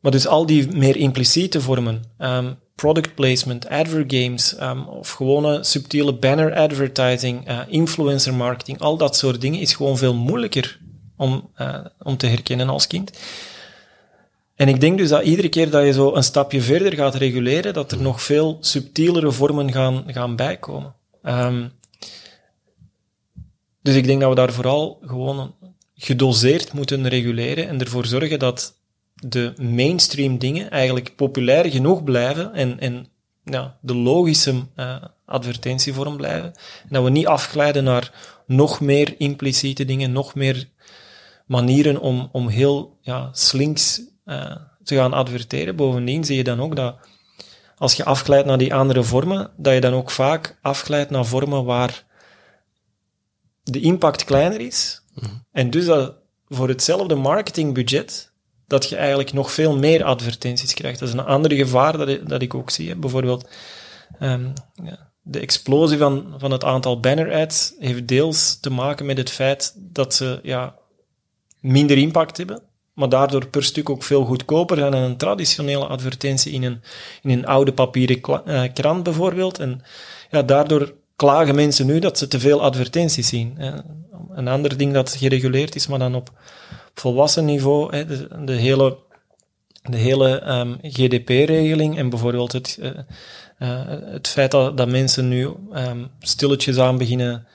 maar 0.00 0.12
dus 0.12 0.26
al 0.26 0.46
die 0.46 0.76
meer 0.76 0.96
impliciete 0.96 1.60
vormen, 1.60 2.02
um, 2.18 2.58
product 2.80 3.14
placement, 3.14 3.68
advergames, 3.68 4.54
um, 4.60 4.88
of 4.88 5.10
gewone 5.10 5.64
subtiele 5.64 6.12
banner 6.14 6.54
advertising, 6.54 7.48
uh, 7.48 7.60
influencer 7.68 8.34
marketing, 8.34 8.78
al 8.78 8.96
dat 8.96 9.16
soort 9.16 9.40
dingen 9.40 9.60
is 9.60 9.74
gewoon 9.74 9.98
veel 9.98 10.14
moeilijker 10.14 10.80
om, 11.16 11.50
uh, 11.58 11.84
om 12.02 12.16
te 12.16 12.26
herkennen 12.26 12.68
als 12.68 12.86
kind. 12.86 13.10
En 14.54 14.68
ik 14.68 14.80
denk 14.80 14.98
dus 14.98 15.08
dat 15.08 15.22
iedere 15.22 15.48
keer 15.48 15.70
dat 15.70 15.84
je 15.84 15.92
zo 15.92 16.14
een 16.14 16.24
stapje 16.24 16.60
verder 16.60 16.94
gaat 16.94 17.14
reguleren, 17.14 17.74
dat 17.74 17.92
er 17.92 18.02
nog 18.02 18.22
veel 18.22 18.58
subtielere 18.60 19.32
vormen 19.32 19.72
gaan, 19.72 20.04
gaan 20.06 20.36
bijkomen. 20.36 20.94
Um, 21.22 21.72
dus 23.82 23.94
ik 23.94 24.06
denk 24.06 24.20
dat 24.20 24.28
we 24.28 24.34
daar 24.34 24.52
vooral 24.52 24.98
gewoon 25.00 25.54
gedoseerd 25.94 26.72
moeten 26.72 27.08
reguleren 27.08 27.68
en 27.68 27.80
ervoor 27.80 28.06
zorgen 28.06 28.38
dat 28.38 28.79
de 29.26 29.52
mainstream 29.56 30.38
dingen 30.38 30.70
eigenlijk 30.70 31.16
populair 31.16 31.70
genoeg 31.70 32.04
blijven 32.04 32.54
en, 32.54 32.80
en 32.80 33.06
ja, 33.44 33.78
de 33.80 33.94
logische 33.94 34.54
uh, 34.76 34.96
advertentievorm 35.24 36.16
blijven. 36.16 36.52
En 36.82 36.88
dat 36.88 37.04
we 37.04 37.10
niet 37.10 37.26
afglijden 37.26 37.84
naar 37.84 38.12
nog 38.46 38.80
meer 38.80 39.14
impliciete 39.18 39.84
dingen, 39.84 40.12
nog 40.12 40.34
meer 40.34 40.68
manieren 41.46 42.00
om, 42.00 42.28
om 42.32 42.48
heel 42.48 42.98
ja, 43.00 43.28
slinks 43.32 44.02
uh, 44.24 44.56
te 44.82 44.94
gaan 44.94 45.12
adverteren. 45.12 45.76
Bovendien 45.76 46.24
zie 46.24 46.36
je 46.36 46.44
dan 46.44 46.60
ook 46.60 46.76
dat 46.76 46.96
als 47.76 47.94
je 47.94 48.04
afglijdt 48.04 48.46
naar 48.46 48.58
die 48.58 48.74
andere 48.74 49.02
vormen, 49.02 49.50
dat 49.56 49.74
je 49.74 49.80
dan 49.80 49.92
ook 49.92 50.10
vaak 50.10 50.58
afglijdt 50.62 51.10
naar 51.10 51.24
vormen 51.24 51.64
waar 51.64 52.04
de 53.62 53.80
impact 53.80 54.24
kleiner 54.24 54.60
is. 54.60 55.02
Mhm. 55.14 55.26
En 55.52 55.70
dus 55.70 55.84
dat 55.84 56.14
voor 56.48 56.68
hetzelfde 56.68 57.14
marketingbudget, 57.14 58.29
dat 58.70 58.88
je 58.88 58.96
eigenlijk 58.96 59.32
nog 59.32 59.52
veel 59.52 59.78
meer 59.78 60.04
advertenties 60.04 60.74
krijgt. 60.74 60.98
Dat 60.98 61.08
is 61.08 61.14
een 61.14 61.24
ander 61.24 61.52
gevaar 61.52 61.98
dat 61.98 62.08
ik, 62.08 62.28
dat 62.28 62.42
ik 62.42 62.54
ook 62.54 62.70
zie. 62.70 62.96
Bijvoorbeeld, 62.96 63.48
um, 64.20 64.52
ja, 64.84 65.10
de 65.22 65.40
explosie 65.40 65.98
van, 65.98 66.34
van 66.38 66.50
het 66.50 66.64
aantal 66.64 67.00
banner 67.00 67.34
ads 67.34 67.74
heeft 67.78 68.08
deels 68.08 68.60
te 68.60 68.70
maken 68.70 69.06
met 69.06 69.18
het 69.18 69.30
feit 69.30 69.74
dat 69.76 70.14
ze 70.14 70.40
ja, 70.42 70.74
minder 71.60 71.98
impact 71.98 72.36
hebben 72.36 72.62
maar 73.00 73.08
daardoor 73.08 73.46
per 73.46 73.64
stuk 73.64 73.90
ook 73.90 74.02
veel 74.02 74.24
goedkoper 74.24 74.76
dan 74.76 74.92
een 74.92 75.16
traditionele 75.16 75.86
advertentie 75.86 76.52
in 76.52 76.62
een, 76.62 76.80
in 77.22 77.30
een 77.30 77.46
oude 77.46 77.72
papieren 77.72 78.22
eh, 78.44 78.62
krant 78.74 79.02
bijvoorbeeld. 79.02 79.58
En 79.58 79.82
ja, 80.30 80.42
daardoor 80.42 80.94
klagen 81.16 81.54
mensen 81.54 81.86
nu 81.86 81.98
dat 81.98 82.18
ze 82.18 82.28
te 82.28 82.40
veel 82.40 82.62
advertenties 82.62 83.28
zien. 83.28 83.56
Een 84.30 84.48
ander 84.48 84.76
ding 84.76 84.92
dat 84.92 85.10
gereguleerd 85.10 85.74
is, 85.74 85.86
maar 85.86 85.98
dan 85.98 86.14
op 86.14 86.30
volwassen 86.94 87.44
niveau, 87.44 88.06
de, 88.06 88.28
de 88.44 88.52
hele, 88.52 88.96
de 89.82 89.96
hele 89.96 90.58
um, 90.58 90.78
GDP-regeling 90.82 91.98
en 91.98 92.08
bijvoorbeeld 92.08 92.52
het, 92.52 92.78
uh, 92.80 92.86
uh, 93.58 93.82
het 94.12 94.28
feit 94.28 94.50
dat, 94.50 94.76
dat 94.76 94.88
mensen 94.88 95.28
nu 95.28 95.50
um, 95.74 96.08
stilletjes 96.20 96.78
aan 96.78 96.98
beginnen 96.98 97.46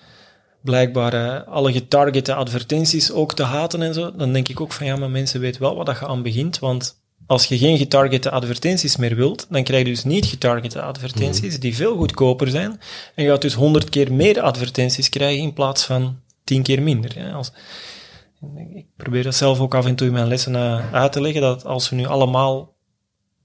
blijkbaar 0.62 1.14
uh, 1.14 1.48
alle 1.48 1.72
getargete 1.72 2.34
advertenties 2.34 3.12
ook 3.12 3.34
te 3.34 3.44
haten 3.44 3.82
en 3.82 3.94
zo, 3.94 4.16
dan 4.16 4.34
denk 4.34 4.48
ik 4.48 4.62
ook 4.62 4.72
van 4.72 4.86
ja, 4.86 4.96
maar 4.96 5.10
mensen 5.10 5.40
weten 5.40 5.62
wel 5.62 5.76
wat 5.76 5.86
dat 5.86 6.00
je 6.00 6.08
aan 6.08 6.22
begint, 6.22 6.60
want 6.60 7.04
als 7.28 7.46
je 7.46 7.58
geen 7.58 7.78
getargete 7.78 8.30
advertenties 8.32 8.96
meer 8.96 9.16
wilt, 9.16 9.48
dan 9.50 9.64
krijg 9.64 9.86
je 9.86 9.90
dus 9.90 10.04
niet 10.04 10.26
getargete 10.26 10.82
advertenties 10.82 11.52
mhm. 11.52 11.60
die 11.62 11.76
veel 11.76 11.98
goedkoper 11.98 12.48
zijn 12.48 12.80
en 13.16 13.24
je 13.24 13.30
gaat 13.30 13.42
dus 13.42 13.54
honderd 13.54 13.90
keer 13.90 14.14
meer 14.14 14.42
advertenties 14.42 15.10
krijgen 15.10 15.44
in 15.44 15.54
plaats 15.54 15.84
van 15.84 16.20
tien 16.44 16.64
keer 16.64 16.82
minder. 16.82 17.34
Als, 17.34 17.52
ik 18.76 18.86
probeer 18.98 19.24
dat 19.24 19.36
zelf 19.36 19.60
ook 19.60 19.76
af 19.76 19.86
en 19.86 19.96
toe 19.96 20.08
in 20.08 20.14
mijn 20.14 20.28
lessen 20.28 20.54
uh, 20.54 20.94
uit 20.94 21.12
te 21.12 21.22
leggen, 21.22 21.42
dat 21.42 21.66
als 21.66 21.90
we 21.90 21.96
nu 21.96 22.06
allemaal 22.06 22.76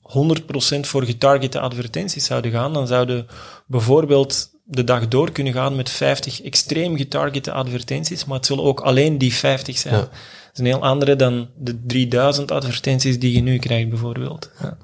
100% 0.03 0.81
voor 0.81 1.05
getargete 1.05 1.61
advertenties 1.61 2.25
zouden 2.25 2.51
gaan, 2.51 2.73
dan 2.73 2.87
zouden 2.87 3.27
bijvoorbeeld 3.67 4.51
de 4.65 4.85
dag 4.85 5.09
door 5.09 5.33
kunnen 5.33 5.53
gaan 5.53 5.77
met 5.77 5.91
50 5.91 6.43
extreem 6.43 6.97
getargete 6.97 7.53
advertenties, 7.53 8.25
maar 8.25 8.37
het 8.37 8.47
zullen 8.47 8.65
ook 8.65 8.81
alleen 8.81 9.19
die 9.19 9.35
50 9.35 9.79
zijn. 9.79 9.95
Ja. 9.95 10.01
Dat 10.01 10.11
is 10.53 10.59
een 10.59 10.65
heel 10.65 10.83
andere 10.83 11.17
dan 11.17 11.49
de 11.57 11.85
3000 11.87 12.51
advertenties 12.51 13.19
die 13.19 13.33
je 13.33 13.41
nu 13.41 13.59
krijgt, 13.59 13.89
bijvoorbeeld. 13.89 14.51
Ja. 14.61 14.77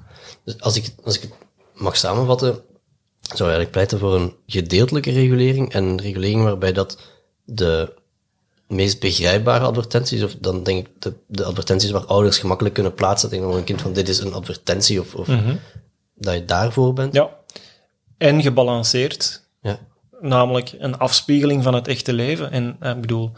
Dus 0.43 0.59
als 0.59 0.75
ik, 0.75 0.93
als 1.03 1.15
ik 1.15 1.21
het 1.21 1.33
mag 1.73 1.97
samenvatten, 1.97 2.61
zou 3.21 3.39
eigenlijk 3.39 3.71
pleiten 3.71 3.99
voor 3.99 4.15
een 4.15 4.35
gedeeltelijke 4.45 5.11
regulering 5.11 5.73
en 5.73 5.83
een 5.83 6.01
regulering 6.01 6.43
waarbij 6.43 6.73
dat 6.73 6.99
de 7.43 7.93
meest 8.67 8.99
begrijpbare 8.99 9.65
advertenties, 9.65 10.23
of 10.23 10.35
dan 10.39 10.63
denk 10.63 10.87
ik 10.87 11.01
de, 11.01 11.13
de 11.27 11.43
advertenties 11.43 11.91
waar 11.91 12.05
ouders 12.05 12.37
gemakkelijk 12.37 12.75
kunnen 12.75 12.93
plaatsen 12.93 13.29
tegenover 13.29 13.59
een 13.59 13.65
kind 13.65 13.81
van 13.81 13.93
dit 13.93 14.09
is 14.09 14.19
een 14.19 14.33
advertentie, 14.33 14.99
of, 14.99 15.15
of 15.15 15.27
mhm. 15.27 15.55
dat 16.15 16.33
je 16.33 16.45
daarvoor 16.45 16.93
bent. 16.93 17.13
Ja. 17.13 17.29
En 18.17 18.41
gebalanceerd. 18.41 19.45
Ja. 19.61 19.79
Namelijk 20.19 20.75
een 20.79 20.97
afspiegeling 20.97 21.63
van 21.63 21.73
het 21.73 21.87
echte 21.87 22.13
leven. 22.13 22.51
En 22.51 22.75
eh, 22.79 22.91
ik 22.91 23.01
bedoel, 23.01 23.31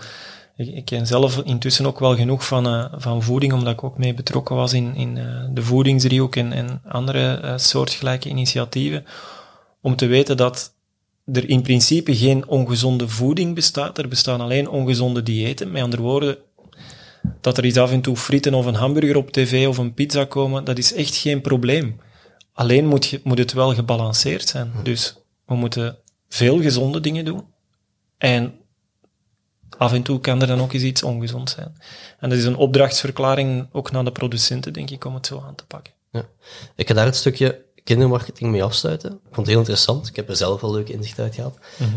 ik, 0.55 0.85
ken 0.85 1.07
zelf 1.07 1.37
intussen 1.37 1.85
ook 1.85 1.99
wel 1.99 2.15
genoeg 2.15 2.45
van, 2.45 2.67
uh, 2.67 2.85
van 2.95 3.23
voeding, 3.23 3.53
omdat 3.53 3.73
ik 3.73 3.83
ook 3.83 3.97
mee 3.97 4.13
betrokken 4.13 4.55
was 4.55 4.73
in, 4.73 4.95
in 4.95 5.15
uh, 5.15 5.45
de 5.51 5.63
voedingsdriehoek 5.63 6.35
en, 6.35 6.53
en 6.53 6.81
andere 6.87 7.53
soortgelijke 7.57 8.29
initiatieven, 8.29 9.05
om 9.81 9.95
te 9.95 10.05
weten 10.05 10.37
dat 10.37 10.73
er 11.33 11.49
in 11.49 11.61
principe 11.61 12.15
geen 12.15 12.47
ongezonde 12.47 13.07
voeding 13.07 13.55
bestaat, 13.55 13.97
er 13.97 14.07
bestaan 14.07 14.41
alleen 14.41 14.69
ongezonde 14.69 15.23
diëten. 15.23 15.71
Met 15.71 15.83
andere 15.83 16.01
woorden, 16.01 16.37
dat 17.41 17.57
er 17.57 17.65
iets 17.65 17.77
af 17.77 17.91
en 17.91 18.01
toe 18.01 18.17
frieten 18.17 18.53
of 18.53 18.65
een 18.65 18.75
hamburger 18.75 19.17
op 19.17 19.31
tv 19.31 19.67
of 19.67 19.77
een 19.77 19.93
pizza 19.93 20.25
komen, 20.25 20.63
dat 20.63 20.77
is 20.77 20.93
echt 20.93 21.15
geen 21.15 21.41
probleem. 21.41 21.99
Alleen 22.53 22.85
moet, 22.85 23.05
je, 23.05 23.21
moet 23.23 23.37
het 23.37 23.53
wel 23.53 23.73
gebalanceerd 23.73 24.47
zijn. 24.47 24.71
Dus 24.83 25.15
we 25.45 25.55
moeten 25.55 25.97
veel 26.29 26.61
gezonde 26.61 26.99
dingen 26.99 27.25
doen. 27.25 27.43
En 28.17 28.53
af 29.77 29.93
en 29.93 30.01
toe 30.01 30.19
kan 30.19 30.41
er 30.41 30.47
dan 30.47 30.61
ook 30.61 30.73
eens 30.73 30.83
iets 30.83 31.03
ongezond 31.03 31.49
zijn. 31.49 31.77
En 32.19 32.29
dat 32.29 32.37
is 32.37 32.45
een 32.45 32.55
opdrachtsverklaring 32.55 33.67
ook 33.71 33.91
naar 33.91 34.03
de 34.03 34.11
producenten, 34.11 34.73
denk 34.73 34.89
ik, 34.89 35.05
om 35.05 35.13
het 35.13 35.25
zo 35.25 35.43
aan 35.47 35.55
te 35.55 35.65
pakken. 35.65 35.93
Ja. 36.11 36.25
Ik 36.75 36.87
ga 36.87 36.93
daar 36.93 37.05
het 37.05 37.15
stukje 37.15 37.61
kindermarketing 37.83 38.51
mee 38.51 38.63
afsluiten. 38.63 39.11
Ik 39.11 39.19
vond 39.21 39.35
het 39.35 39.47
heel 39.47 39.57
interessant. 39.57 40.07
Ik 40.07 40.15
heb 40.15 40.29
er 40.29 40.35
zelf 40.35 40.61
wel 40.61 40.71
leuke 40.71 40.93
inzicht 40.93 41.19
uit 41.19 41.35
gehad. 41.35 41.57
Mhm. 41.77 41.95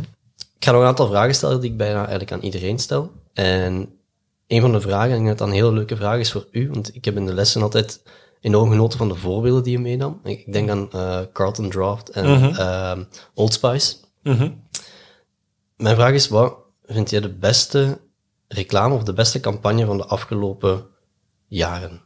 Ik 0.56 0.64
ga 0.68 0.72
nog 0.72 0.80
een 0.80 0.86
aantal 0.86 1.06
vragen 1.06 1.34
stellen 1.34 1.60
die 1.60 1.70
ik 1.70 1.76
bijna 1.76 1.98
eigenlijk 1.98 2.32
aan 2.32 2.40
iedereen 2.40 2.78
stel. 2.78 3.12
En 3.32 3.98
een 4.46 4.60
van 4.60 4.72
de 4.72 4.80
vragen, 4.80 5.10
en 5.10 5.16
ik 5.16 5.24
denk 5.24 5.28
dat 5.28 5.38
dat 5.38 5.48
een 5.48 5.54
hele 5.54 5.72
leuke 5.72 5.96
vraag 5.96 6.18
is 6.18 6.32
voor 6.32 6.46
u, 6.50 6.70
want 6.70 6.94
ik 6.94 7.04
heb 7.04 7.16
in 7.16 7.26
de 7.26 7.34
lessen 7.34 7.62
altijd 7.62 8.02
enorm 8.40 8.70
genoten 8.70 8.98
van 8.98 9.08
de 9.08 9.14
voorbeelden 9.14 9.62
die 9.62 9.72
je 9.72 9.78
meenam. 9.78 10.20
Ik 10.24 10.52
denk 10.52 10.70
aan 10.70 10.88
uh, 10.94 11.20
Carlton 11.32 11.70
Draft 11.70 12.10
en 12.10 12.26
mm 12.26 12.52
-hmm. 12.52 13.08
Old 13.34 13.52
Spice. 13.52 13.96
Mhm. 14.22 14.50
Mijn 15.76 15.96
vraag 15.96 16.12
is, 16.12 16.28
wat 16.28 16.54
vind 16.84 17.10
jij 17.10 17.20
de 17.20 17.32
beste 17.32 18.00
reclame 18.48 18.94
of 18.94 19.02
de 19.02 19.12
beste 19.12 19.40
campagne 19.40 19.86
van 19.86 19.96
de 19.96 20.04
afgelopen 20.04 20.86
jaren? 21.46 22.00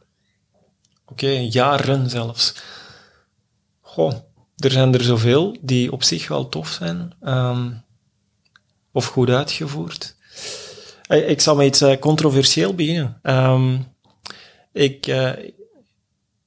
Oké, 1.05 1.29
jaren 1.29 2.09
zelfs. 2.09 2.55
Goh, 3.97 4.13
er 4.55 4.71
zijn 4.71 4.93
er 4.93 5.03
zoveel 5.03 5.57
die 5.61 5.91
op 5.91 6.03
zich 6.03 6.27
wel 6.27 6.49
tof 6.49 6.69
zijn. 6.69 7.13
Um, 7.23 7.83
of 8.91 9.05
goed 9.05 9.29
uitgevoerd. 9.29 10.15
Eh, 11.07 11.29
ik 11.29 11.41
zal 11.41 11.55
met 11.55 11.65
iets 11.65 11.81
uh, 11.81 11.97
controversieel 11.99 12.73
beginnen. 12.73 13.19
Um, 13.23 13.87
ik, 14.71 15.07
uh, 15.07 15.31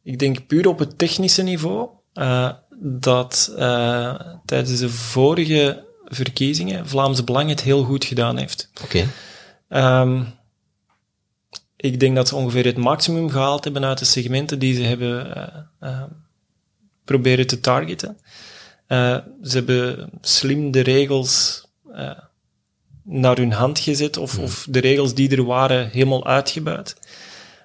ik 0.02 0.18
denk 0.18 0.46
puur 0.46 0.68
op 0.68 0.78
het 0.78 0.98
technische 0.98 1.42
niveau 1.42 1.88
uh, 2.14 2.52
dat 2.80 3.52
tijdens 4.44 4.78
de 4.78 4.88
vorige 4.88 5.84
verkiezingen 6.04 6.88
Vlaamse 6.88 7.24
Belang 7.24 7.48
het 7.48 7.62
heel 7.62 7.84
goed 7.84 8.04
gedaan 8.04 8.36
heeft. 8.36 8.70
Oké. 8.82 9.06
Okay. 9.68 10.02
Um, 10.02 10.26
ik 11.76 12.00
denk 12.00 12.16
dat 12.16 12.28
ze 12.28 12.36
ongeveer 12.36 12.64
het 12.64 12.76
maximum 12.76 13.30
gehaald 13.30 13.64
hebben 13.64 13.84
uit 13.84 13.98
de 13.98 14.04
segmenten 14.04 14.58
die 14.58 14.74
ze 14.74 14.82
hebben 14.82 15.36
proberen 17.10 17.46
te 17.46 17.60
targeten. 17.60 18.18
Uh, 18.88 19.16
ze 19.42 19.56
hebben 19.56 20.10
slim 20.20 20.70
de 20.70 20.80
regels 20.80 21.64
naar 23.02 23.36
hun 23.36 23.52
hand 23.52 23.78
gezet 23.78 24.16
of, 24.16 24.34
hmm. 24.34 24.44
of, 24.44 24.66
de 24.70 24.80
regels 24.80 25.14
die 25.14 25.36
er 25.36 25.44
waren 25.44 25.90
helemaal 25.90 26.26
uitgebuit. 26.26 26.96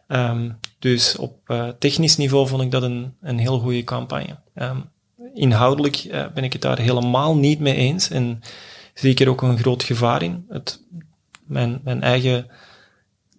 Um, 0.08 0.60
dus 0.80 1.16
op 1.16 1.54
technisch 1.80 2.18
niveau 2.18 2.48
vond 2.48 2.62
ik 2.62 2.72
dat 2.72 2.84
een, 2.84 3.14
een 3.22 3.38
heel 3.38 3.60
goede 3.60 3.84
campagne. 3.84 4.38
Um, 4.56 4.90
inhoudelijk 5.34 6.08
ben 6.34 6.44
ik 6.44 6.54
het 6.54 6.62
daar 6.62 6.80
helemaal 6.80 7.36
niet 7.36 7.60
mee 7.60 7.76
eens 7.76 8.10
en 8.10 8.42
zie 8.94 9.12
ik 9.12 9.20
er 9.20 9.30
ook 9.30 9.42
een 9.42 9.58
groot 9.58 9.84
gevaar 9.84 10.22
in. 10.22 10.46
Het, 10.50 10.82
mijn, 11.48 11.82
mijn 11.84 12.02
eigen 12.02 12.48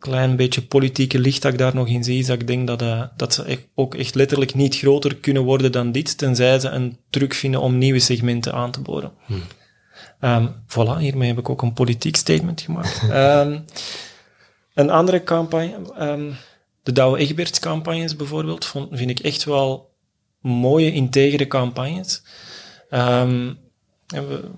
klein 0.07 0.37
beetje 0.37 0.63
politieke 0.63 1.19
licht 1.19 1.43
dat 1.43 1.53
ik 1.53 1.59
daar 1.59 1.75
nog 1.75 1.89
in 1.89 2.05
zie, 2.05 2.19
is 2.19 2.27
dat 2.27 2.41
ik 2.41 2.47
denk 2.47 2.67
dat, 2.67 2.83
uh, 2.83 3.03
dat 3.17 3.35
ze 3.35 3.59
ook 3.75 3.95
echt 3.95 4.15
letterlijk 4.15 4.55
niet 4.55 4.77
groter 4.77 5.17
kunnen 5.17 5.43
worden 5.43 5.73
dan 5.73 5.93
dit, 5.93 6.19
tenzij 6.19 6.59
ze 6.59 6.69
een 6.69 6.99
truc 7.11 7.35
vinden 7.35 7.61
om 7.61 7.79
nieuwe 7.79 7.99
segmenten 7.99 8.53
aan 8.53 8.71
te 8.71 8.81
boren. 8.81 9.13
Hmm. 9.27 9.43
Um, 10.21 10.55
voilà, 10.67 10.99
hiermee 10.99 11.29
heb 11.29 11.39
ik 11.39 11.49
ook 11.49 11.63
een 11.63 11.73
politiek 11.73 12.17
statement 12.17 12.61
gemaakt. 12.61 13.03
um, 13.03 13.65
een 14.81 14.91
andere 14.91 15.23
campagne, 15.23 15.79
um, 16.01 16.35
de 16.83 16.93
Douwe 16.93 17.19
Egberts 17.19 17.59
campagnes 17.59 18.17
bijvoorbeeld, 18.17 18.65
vond, 18.65 18.89
vind 18.93 19.11
ik 19.11 19.19
echt 19.19 19.45
wel 19.45 19.91
mooie, 20.41 20.93
integere 20.93 21.47
campagnes. 21.47 22.23
Um, 22.91 23.59
we, 24.07 24.51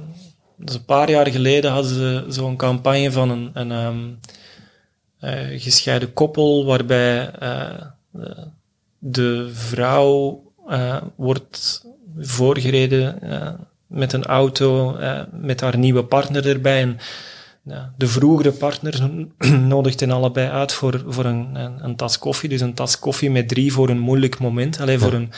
dus 0.56 0.74
een 0.74 0.84
paar 0.84 1.10
jaar 1.10 1.30
geleden 1.30 1.70
hadden 1.70 1.94
ze 1.94 2.24
zo'n 2.28 2.56
campagne 2.56 3.12
van 3.12 3.30
een, 3.30 3.50
een 3.54 4.18
gescheiden 5.56 6.12
koppel, 6.12 6.64
waarbij 6.64 7.30
uh, 7.42 7.72
de 8.98 9.50
vrouw 9.52 10.42
wordt 11.16 11.86
voorgereden 12.18 13.18
met 13.86 14.12
een 14.12 14.24
auto 14.24 14.96
met 15.32 15.60
haar 15.60 15.78
nieuwe 15.78 16.04
partner 16.04 16.48
erbij. 16.48 16.80
En, 16.80 16.98
de 17.96 18.06
vroegere 18.06 18.52
partner 18.52 19.10
nodigt 19.68 20.00
hen 20.00 20.10
allebei 20.10 20.48
uit 20.48 20.72
voor, 20.72 21.04
voor 21.06 21.24
een, 21.24 21.54
een, 21.54 21.84
een, 21.84 21.96
tas 21.96 22.18
koffie. 22.18 22.48
Dus 22.48 22.60
een 22.60 22.74
tas 22.74 22.98
koffie 22.98 23.30
met 23.30 23.48
drie 23.48 23.72
voor 23.72 23.88
een 23.88 23.98
moeilijk 23.98 24.38
moment. 24.38 24.80
Alleen 24.80 24.98
voor 24.98 25.12
een, 25.12 25.32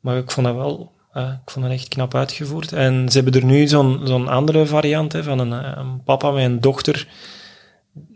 maar 0.00 0.16
ik 0.16 0.30
vond 0.30 0.46
dat 0.46 0.54
wel 0.56 0.92
ik 1.12 1.50
vond 1.50 1.64
dat 1.64 1.74
echt 1.74 1.88
knap 1.88 2.14
uitgevoerd. 2.14 2.72
En 2.72 3.08
ze 3.08 3.20
hebben 3.20 3.40
er 3.40 3.46
nu 3.46 3.66
zo'n 3.66 4.00
zo'n 4.04 4.28
andere 4.28 4.66
variant 4.66 5.12
hè, 5.12 5.22
van 5.22 5.38
een, 5.38 5.78
een, 5.78 6.02
papa 6.04 6.30
met 6.30 6.44
een 6.44 6.60
dochter 6.60 7.08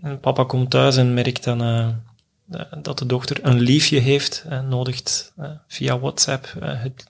en 0.03 0.21
papa 0.21 0.45
komt 0.45 0.71
thuis 0.71 0.97
en 0.97 1.15
merkt 1.15 1.45
dan 1.45 1.63
uh, 1.63 1.89
dat 2.83 2.99
de 2.99 3.07
dochter 3.07 3.39
een 3.43 3.61
liefje 3.61 3.99
heeft 3.99 4.45
en 4.49 4.69
nodigt 4.69 5.33
uh, 5.39 5.47
via 5.69 5.99
WhatsApp 5.99 6.55
het, 6.61 7.05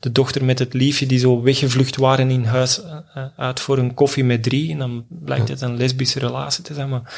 de 0.00 0.12
dochter 0.12 0.44
met 0.44 0.58
het 0.58 0.74
liefje 0.74 1.06
die 1.06 1.18
zo 1.18 1.42
weggevlucht 1.42 1.96
waren 1.96 2.30
in 2.30 2.44
huis 2.44 2.80
uit 3.36 3.60
voor 3.60 3.78
een 3.78 3.94
koffie 3.94 4.24
met 4.24 4.42
drie. 4.42 4.70
En 4.70 4.78
dan 4.78 5.06
blijkt 5.08 5.48
het 5.48 5.60
een 5.60 5.76
lesbische 5.76 6.18
relatie 6.18 6.64
te 6.64 6.74
zijn. 6.74 6.88
Maar, 6.88 7.12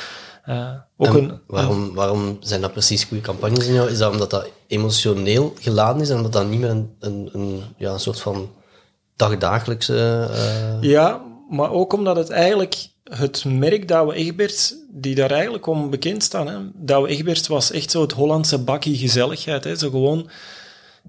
ook 0.97 1.15
een, 1.15 1.41
waarom, 1.47 1.95
waarom 1.95 2.37
zijn 2.41 2.61
dat 2.61 2.73
precies 2.73 3.05
goede 3.05 3.23
campagnes 3.23 3.67
in 3.67 3.75
jou? 3.75 3.91
Is 3.91 3.99
dat 3.99 4.13
omdat 4.13 4.31
dat 4.31 4.51
emotioneel 4.67 5.55
geladen 5.61 6.03
is 6.03 6.11
en 6.11 6.17
omdat 6.17 6.33
dat 6.33 6.49
niet 6.49 6.61
meer 6.61 6.71
een, 6.71 6.95
een, 7.01 7.29
een 7.33 7.63
ja, 7.77 7.93
een 7.93 8.01
soort 8.01 8.21
van 8.21 8.51
dagdagelijkse... 9.17 10.29
Ja, 10.81 11.23
maar 11.51 11.71
ook 11.71 11.93
omdat 11.93 12.17
het 12.17 12.31
eigenlijk 12.31 12.91
het 13.05 13.45
merk 13.45 13.89
Douwe 13.89 14.15
Egberts, 14.15 14.75
die 14.91 15.15
daar 15.15 15.31
eigenlijk 15.31 15.67
om 15.67 15.91
bekend 15.91 16.23
staan. 16.23 16.47
Hè. 16.47 16.59
Douwe 16.75 17.09
Egberts 17.09 17.49
was 17.49 17.71
echt 17.71 17.91
zo 17.91 18.01
het 18.01 18.13
Hollandse 18.13 18.59
bakkie 18.59 18.97
gezelligheid. 18.97 19.65
Hè. 19.65 19.77
Zo 19.77 19.91
gewoon, 19.91 20.31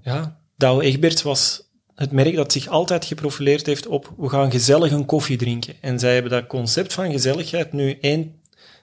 ja, 0.02 0.36
Douwe 0.56 0.84
Egberts 0.84 1.22
was 1.22 1.62
het 1.94 2.12
merk 2.12 2.34
dat 2.34 2.52
zich 2.52 2.68
altijd 2.68 3.04
geprofileerd 3.04 3.66
heeft 3.66 3.86
op 3.86 4.12
we 4.16 4.28
gaan 4.28 4.50
gezellig 4.50 4.92
een 4.92 5.06
koffie 5.06 5.36
drinken. 5.36 5.74
En 5.80 5.98
zij 5.98 6.12
hebben 6.12 6.30
dat 6.30 6.46
concept 6.46 6.92
van 6.92 7.10
gezelligheid 7.10 7.72
nu 7.72 7.98
één 8.00 8.34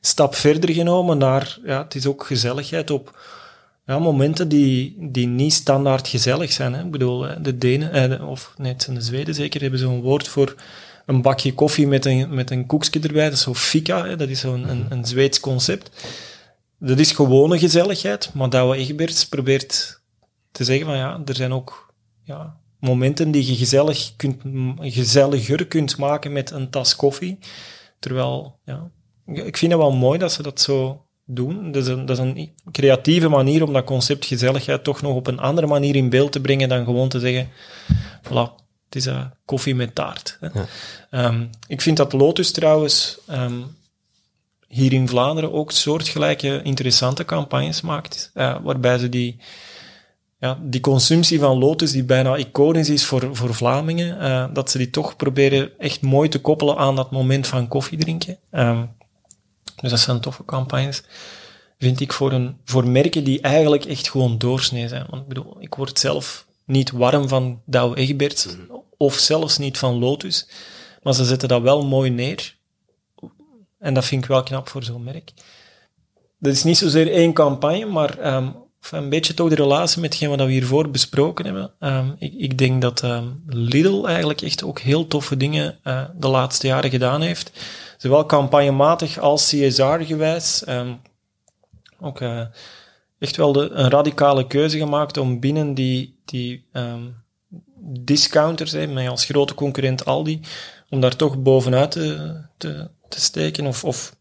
stap 0.01 0.35
verder 0.35 0.73
genomen 0.73 1.17
naar, 1.17 1.57
ja, 1.65 1.83
het 1.83 1.95
is 1.95 2.05
ook 2.05 2.25
gezelligheid 2.25 2.91
op 2.91 3.19
ja, 3.85 3.99
momenten 3.99 4.47
die, 4.47 4.95
die 4.99 5.27
niet 5.27 5.53
standaard 5.53 6.07
gezellig 6.07 6.51
zijn. 6.51 6.73
Hè. 6.73 6.83
Ik 6.83 6.91
bedoel, 6.91 7.25
de 7.41 7.57
Denen, 7.57 7.91
eh, 7.91 8.29
of 8.29 8.53
net 8.57 8.87
de 8.93 9.01
Zweden 9.01 9.35
zeker, 9.35 9.61
hebben 9.61 9.79
zo'n 9.79 10.01
woord 10.01 10.27
voor 10.27 10.55
een 11.05 11.21
bakje 11.21 11.53
koffie 11.53 11.87
met 11.87 12.05
een, 12.05 12.33
met 12.33 12.51
een 12.51 12.65
koekje 12.65 12.99
erbij. 12.99 13.23
Dat 13.23 13.33
is 13.33 13.41
zo 13.41 13.53
fika, 13.53 14.05
hè, 14.05 14.15
dat 14.15 14.29
is 14.29 14.39
zo'n 14.39 14.69
een, 14.69 14.85
een 14.89 15.05
Zweeds 15.05 15.39
concept. 15.39 15.89
Dat 16.79 16.99
is 16.99 17.11
gewone 17.11 17.59
gezelligheid, 17.59 18.33
maar 18.33 18.49
Douwe 18.49 18.75
Egberts 18.75 19.27
probeert 19.27 20.01
te 20.51 20.63
zeggen 20.63 20.85
van 20.85 20.97
ja, 20.97 21.21
er 21.25 21.35
zijn 21.35 21.53
ook 21.53 21.93
ja, 22.23 22.57
momenten 22.79 23.31
die 23.31 23.47
je 23.47 23.55
gezellig 23.55 24.13
kunt, 24.15 24.41
gezelliger 24.79 25.67
kunt 25.67 25.97
maken 25.97 26.31
met 26.31 26.51
een 26.51 26.69
tas 26.69 26.95
koffie. 26.95 27.39
Terwijl, 27.99 28.59
ja, 28.65 28.91
ik 29.25 29.57
vind 29.57 29.71
het 29.71 29.81
wel 29.81 29.91
mooi 29.91 30.19
dat 30.19 30.31
ze 30.31 30.43
dat 30.43 30.61
zo 30.61 31.05
doen. 31.25 31.71
Dat 31.71 31.83
is, 31.83 31.89
een, 31.89 32.05
dat 32.05 32.17
is 32.17 32.23
een 32.23 32.51
creatieve 32.71 33.27
manier 33.27 33.63
om 33.63 33.73
dat 33.73 33.83
concept 33.83 34.25
gezelligheid 34.25 34.83
toch 34.83 35.01
nog 35.01 35.15
op 35.15 35.27
een 35.27 35.39
andere 35.39 35.67
manier 35.67 35.95
in 35.95 36.09
beeld 36.09 36.31
te 36.31 36.41
brengen 36.41 36.69
dan 36.69 36.85
gewoon 36.85 37.09
te 37.09 37.19
zeggen, 37.19 37.49
voilà, 38.23 38.61
het 38.93 39.05
is 39.05 39.07
uh, 39.07 39.25
koffie 39.45 39.75
met 39.75 39.95
taart. 39.95 40.37
Hè. 40.39 40.49
Um, 41.25 41.49
ik 41.67 41.81
vind 41.81 41.97
dat 41.97 42.13
Lotus 42.13 42.51
trouwens 42.51 43.17
um, 43.29 43.75
hier 44.67 44.93
in 44.93 45.07
Vlaanderen 45.07 45.53
ook 45.53 45.71
soortgelijke 45.71 46.61
interessante 46.61 47.25
campagnes 47.25 47.81
maakt, 47.81 48.31
uh, 48.33 48.57
waarbij 48.63 48.97
ze 48.97 49.09
die, 49.09 49.37
ja, 50.39 50.59
die 50.61 50.81
consumptie 50.81 51.39
van 51.39 51.57
Lotus, 51.57 51.91
die 51.91 52.03
bijna 52.03 52.35
iconisch 52.35 52.89
is 52.89 53.05
voor, 53.05 53.35
voor 53.35 53.53
Vlamingen, 53.53 54.21
uh, 54.21 54.53
dat 54.53 54.71
ze 54.71 54.77
die 54.77 54.89
toch 54.89 55.15
proberen 55.15 55.79
echt 55.79 56.01
mooi 56.01 56.29
te 56.29 56.41
koppelen 56.41 56.77
aan 56.77 56.95
dat 56.95 57.11
moment 57.11 57.47
van 57.47 57.67
koffie 57.67 57.97
drinken. 57.97 58.37
Um, 58.51 58.89
dus 59.81 59.89
dat 59.89 59.99
zijn 59.99 60.19
toffe 60.19 60.45
campagnes 60.45 61.03
vind 61.79 61.99
ik 61.99 62.13
voor, 62.13 62.31
een, 62.31 62.57
voor 62.65 62.87
merken 62.87 63.23
die 63.23 63.41
eigenlijk 63.41 63.85
echt 63.85 64.09
gewoon 64.09 64.37
doorsnee 64.37 64.87
zijn. 64.87 65.05
Want 65.09 65.21
ik 65.21 65.27
bedoel, 65.27 65.55
ik 65.59 65.75
word 65.75 65.99
zelf 65.99 66.49
niet 66.71 66.91
warm 66.91 67.27
van 67.27 67.61
Douwe 67.65 67.95
Egberts, 67.95 68.45
mhm. 68.45 68.55
of 68.97 69.13
zelfs 69.13 69.57
niet 69.57 69.77
van 69.77 69.99
Lotus. 69.99 70.47
Maar 71.03 71.13
ze 71.13 71.25
zetten 71.25 71.49
dat 71.49 71.61
wel 71.61 71.85
mooi 71.85 72.09
neer. 72.09 72.55
En 73.79 73.93
dat 73.93 74.05
vind 74.05 74.23
ik 74.23 74.29
wel 74.29 74.43
knap 74.43 74.69
voor 74.69 74.83
zo'n 74.83 75.03
merk. 75.03 75.31
Dat 76.37 76.53
is 76.53 76.63
niet 76.63 76.77
zozeer 76.77 77.11
één 77.11 77.33
campagne, 77.33 77.85
maar 77.85 78.35
um, 78.35 78.55
een 78.91 79.09
beetje 79.09 79.33
toch 79.33 79.49
de 79.49 79.55
relatie 79.55 80.01
met 80.01 80.09
hetgeen 80.09 80.29
wat 80.29 80.39
we 80.39 80.51
hiervoor 80.51 80.89
besproken 80.89 81.45
hebben. 81.45 81.71
Um, 81.79 82.15
ik, 82.19 82.33
ik, 82.33 82.57
denk 82.57 82.81
dat 82.81 83.03
um, 83.03 83.43
Lidl 83.45 84.05
eigenlijk 84.05 84.41
echt 84.41 84.63
ook 84.63 84.79
heel 84.79 85.07
toffe 85.07 85.37
dingen 85.37 85.79
uh, 85.83 86.03
de 86.15 86.27
laatste 86.27 86.67
jaren 86.67 86.89
gedaan 86.89 87.21
heeft. 87.21 87.51
Zowel 87.97 88.25
campagnematig 88.25 89.17
als 89.17 89.49
CSR-gewijs. 89.49 90.63
ook 91.99 92.21
uh, 92.21 92.41
echt 93.21 93.35
wel 93.35 93.51
de, 93.51 93.69
een 93.69 93.89
radicale 93.89 94.47
keuze 94.47 94.77
gemaakt 94.77 95.17
om 95.17 95.39
binnen 95.39 95.73
die, 95.73 96.19
die 96.25 96.65
um, 96.73 97.15
discounters, 97.83 98.71
hè, 98.71 98.87
met 98.87 99.07
als 99.07 99.25
grote 99.25 99.53
concurrent 99.53 100.05
Aldi, 100.05 100.39
om 100.89 101.01
daar 101.01 101.15
toch 101.15 101.41
bovenuit 101.41 101.91
te, 101.91 102.37
te, 102.57 102.89
te 103.09 103.21
steken 103.21 103.65
of, 103.65 103.83
of 103.83 104.15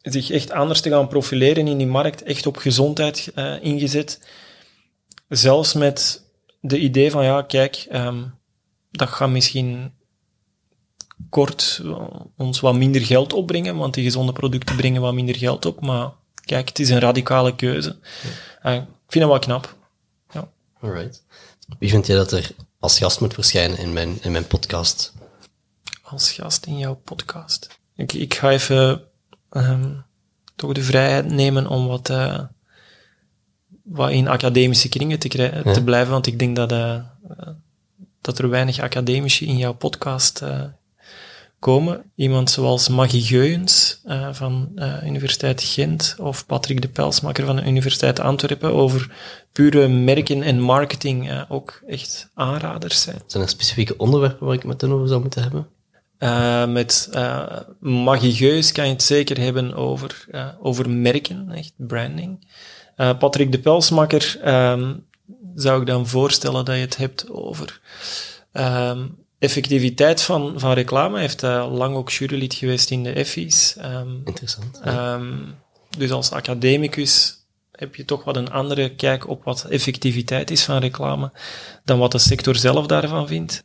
zich 0.00 0.30
echt 0.30 0.50
anders 0.50 0.80
te 0.80 0.90
gaan 0.90 1.08
profileren 1.08 1.66
in 1.66 1.78
die 1.78 1.86
markt, 1.86 2.22
echt 2.22 2.46
op 2.46 2.56
gezondheid 2.56 3.32
uh, 3.34 3.62
ingezet. 3.62 4.28
Zelfs 5.28 5.72
met 5.72 6.24
de 6.60 6.78
idee 6.78 7.10
van, 7.10 7.24
ja, 7.24 7.42
kijk, 7.42 7.86
um, 7.92 8.34
dat 8.90 9.08
gaat 9.08 9.30
misschien 9.30 9.92
kort 11.30 11.82
ons 12.36 12.60
wat 12.60 12.74
minder 12.74 13.00
geld 13.00 13.32
opbrengen, 13.32 13.76
want 13.76 13.94
die 13.94 14.04
gezonde 14.04 14.32
producten 14.32 14.76
brengen 14.76 15.00
wat 15.00 15.14
minder 15.14 15.36
geld 15.36 15.66
op, 15.66 15.80
maar 15.80 16.12
kijk, 16.44 16.68
het 16.68 16.78
is 16.78 16.90
een 16.90 17.00
radicale 17.00 17.54
keuze. 17.54 17.98
Ja. 18.62 18.70
Uh, 18.70 18.76
ik 18.82 18.86
vind 19.08 19.24
dat 19.24 19.28
wel 19.28 19.38
knap. 19.38 19.76
Ja. 20.32 20.48
Alright. 20.80 21.22
Wie 21.78 21.90
vind 21.90 22.06
je 22.06 22.14
dat 22.14 22.32
er 22.32 22.50
als 22.78 22.98
gast 22.98 23.20
moet 23.20 23.34
verschijnen 23.34 23.78
in 23.78 23.92
mijn, 23.92 24.18
in 24.22 24.32
mijn 24.32 24.46
podcast? 24.46 25.12
Als 26.02 26.32
gast 26.32 26.66
in 26.66 26.78
jouw 26.78 26.94
podcast? 26.94 27.78
Ik, 27.96 28.12
ik 28.12 28.34
ga 28.34 28.50
even 28.50 29.02
um, 29.50 30.04
toch 30.56 30.72
de 30.72 30.82
vrijheid 30.82 31.30
nemen 31.30 31.66
om 31.66 31.86
wat, 31.86 32.10
uh, 32.10 32.40
wat 33.82 34.10
in 34.10 34.28
academische 34.28 34.88
kringen 34.88 35.18
te, 35.18 35.62
ja. 35.64 35.72
te 35.72 35.84
blijven, 35.84 36.12
want 36.12 36.26
ik 36.26 36.38
denk 36.38 36.56
dat, 36.56 36.72
uh, 36.72 37.02
dat 38.20 38.38
er 38.38 38.48
weinig 38.48 38.78
academici 38.78 39.46
in 39.46 39.56
jouw 39.56 39.74
podcast 39.74 40.42
uh, 40.42 40.64
komen. 41.62 42.10
Iemand 42.14 42.50
zoals 42.50 42.88
Maggie 42.88 43.22
Geuens 43.22 44.00
uh, 44.06 44.28
van 44.32 44.72
uh, 44.74 44.94
Universiteit 45.06 45.62
Gent 45.62 46.16
of 46.18 46.46
Patrick 46.46 46.80
de 46.80 46.88
Pelsmaker 46.88 47.46
van 47.46 47.56
de 47.56 47.64
Universiteit 47.64 48.20
Antwerpen 48.20 48.72
over 48.72 49.10
pure 49.52 49.88
merken 49.88 50.42
en 50.42 50.60
marketing 50.60 51.30
uh, 51.30 51.42
ook 51.48 51.82
echt 51.86 52.30
aanraders 52.34 53.02
zijn. 53.02 53.20
Zijn 53.26 53.42
er 53.42 53.48
specifieke 53.48 53.96
onderwerpen 53.96 54.46
waar 54.46 54.54
ik 54.54 54.64
met 54.64 54.80
hen 54.80 54.92
over 54.92 55.08
zou 55.08 55.20
moeten 55.20 55.42
hebben? 55.42 55.66
Met 56.72 57.10
magieus 57.80 58.72
kan 58.72 58.86
je 58.86 58.92
het 58.92 59.02
zeker 59.02 59.38
hebben 59.38 59.74
over, 59.74 60.26
over 60.60 60.90
merken, 60.90 61.50
echt 61.50 61.72
branding. 61.76 62.46
Patrick 62.96 63.52
de 63.52 63.58
Pelsmakker 63.58 64.40
um, 64.44 65.06
zou 65.54 65.80
ik 65.80 65.86
dan 65.86 66.06
voorstellen 66.06 66.64
dat 66.64 66.74
je 66.74 66.80
het 66.80 66.96
hebt 66.96 67.30
over 67.30 67.80
um, 68.52 69.21
effectiviteit 69.42 70.22
van, 70.22 70.54
van 70.56 70.72
reclame. 70.72 71.12
Hij 71.12 71.22
heeft 71.22 71.42
lang 71.42 71.94
ook 71.94 72.10
jurylid 72.10 72.54
geweest 72.54 72.90
in 72.90 73.02
de 73.02 73.12
Effies. 73.14 73.76
Um, 73.78 74.22
Interessant. 74.24 74.80
dus 75.98 76.10
als 76.10 76.30
academicus 76.30 77.42
heb 77.72 77.94
je 77.94 78.04
toch 78.04 78.24
wat 78.24 78.36
een 78.36 78.50
andere 78.50 78.94
kijk 78.94 79.28
op 79.28 79.44
wat 79.44 79.64
effectiviteit 79.64 80.50
is 80.50 80.64
van 80.64 80.78
reclame 80.78 81.32
dan 81.84 81.98
wat 81.98 82.12
de 82.12 82.18
sector 82.18 82.56
zelf 82.56 82.86
daarvan 82.86 83.26
vindt. 83.26 83.64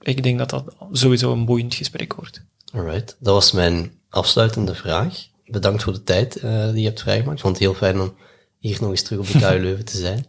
Ik 0.00 0.22
denk 0.22 0.38
dat 0.38 0.50
dat 0.50 0.64
sowieso 0.92 1.32
een 1.32 1.44
boeiend 1.44 1.74
gesprek 1.74 2.14
wordt. 2.14 2.42
Alright, 2.72 3.16
dat 3.18 3.34
was 3.34 3.52
mijn 3.52 3.92
afsluitende 4.08 4.74
vraag. 4.74 5.26
Bedankt 5.44 5.82
voor 5.82 5.92
de 5.92 6.02
tijd 6.02 6.42
uh, 6.42 6.70
die 6.70 6.80
je 6.80 6.86
hebt 6.86 7.00
vrijgemaakt. 7.00 7.36
Ik 7.36 7.42
vond 7.42 7.58
het 7.58 7.64
heel 7.64 7.74
fijn 7.74 8.00
om 8.00 8.14
hier 8.58 8.76
nog 8.80 8.90
eens 8.90 9.02
terug 9.02 9.18
op 9.18 9.26
de 9.26 9.38
KU 9.48 9.58
Leuven 9.58 9.84
te 9.84 9.96
zijn. 9.96 10.26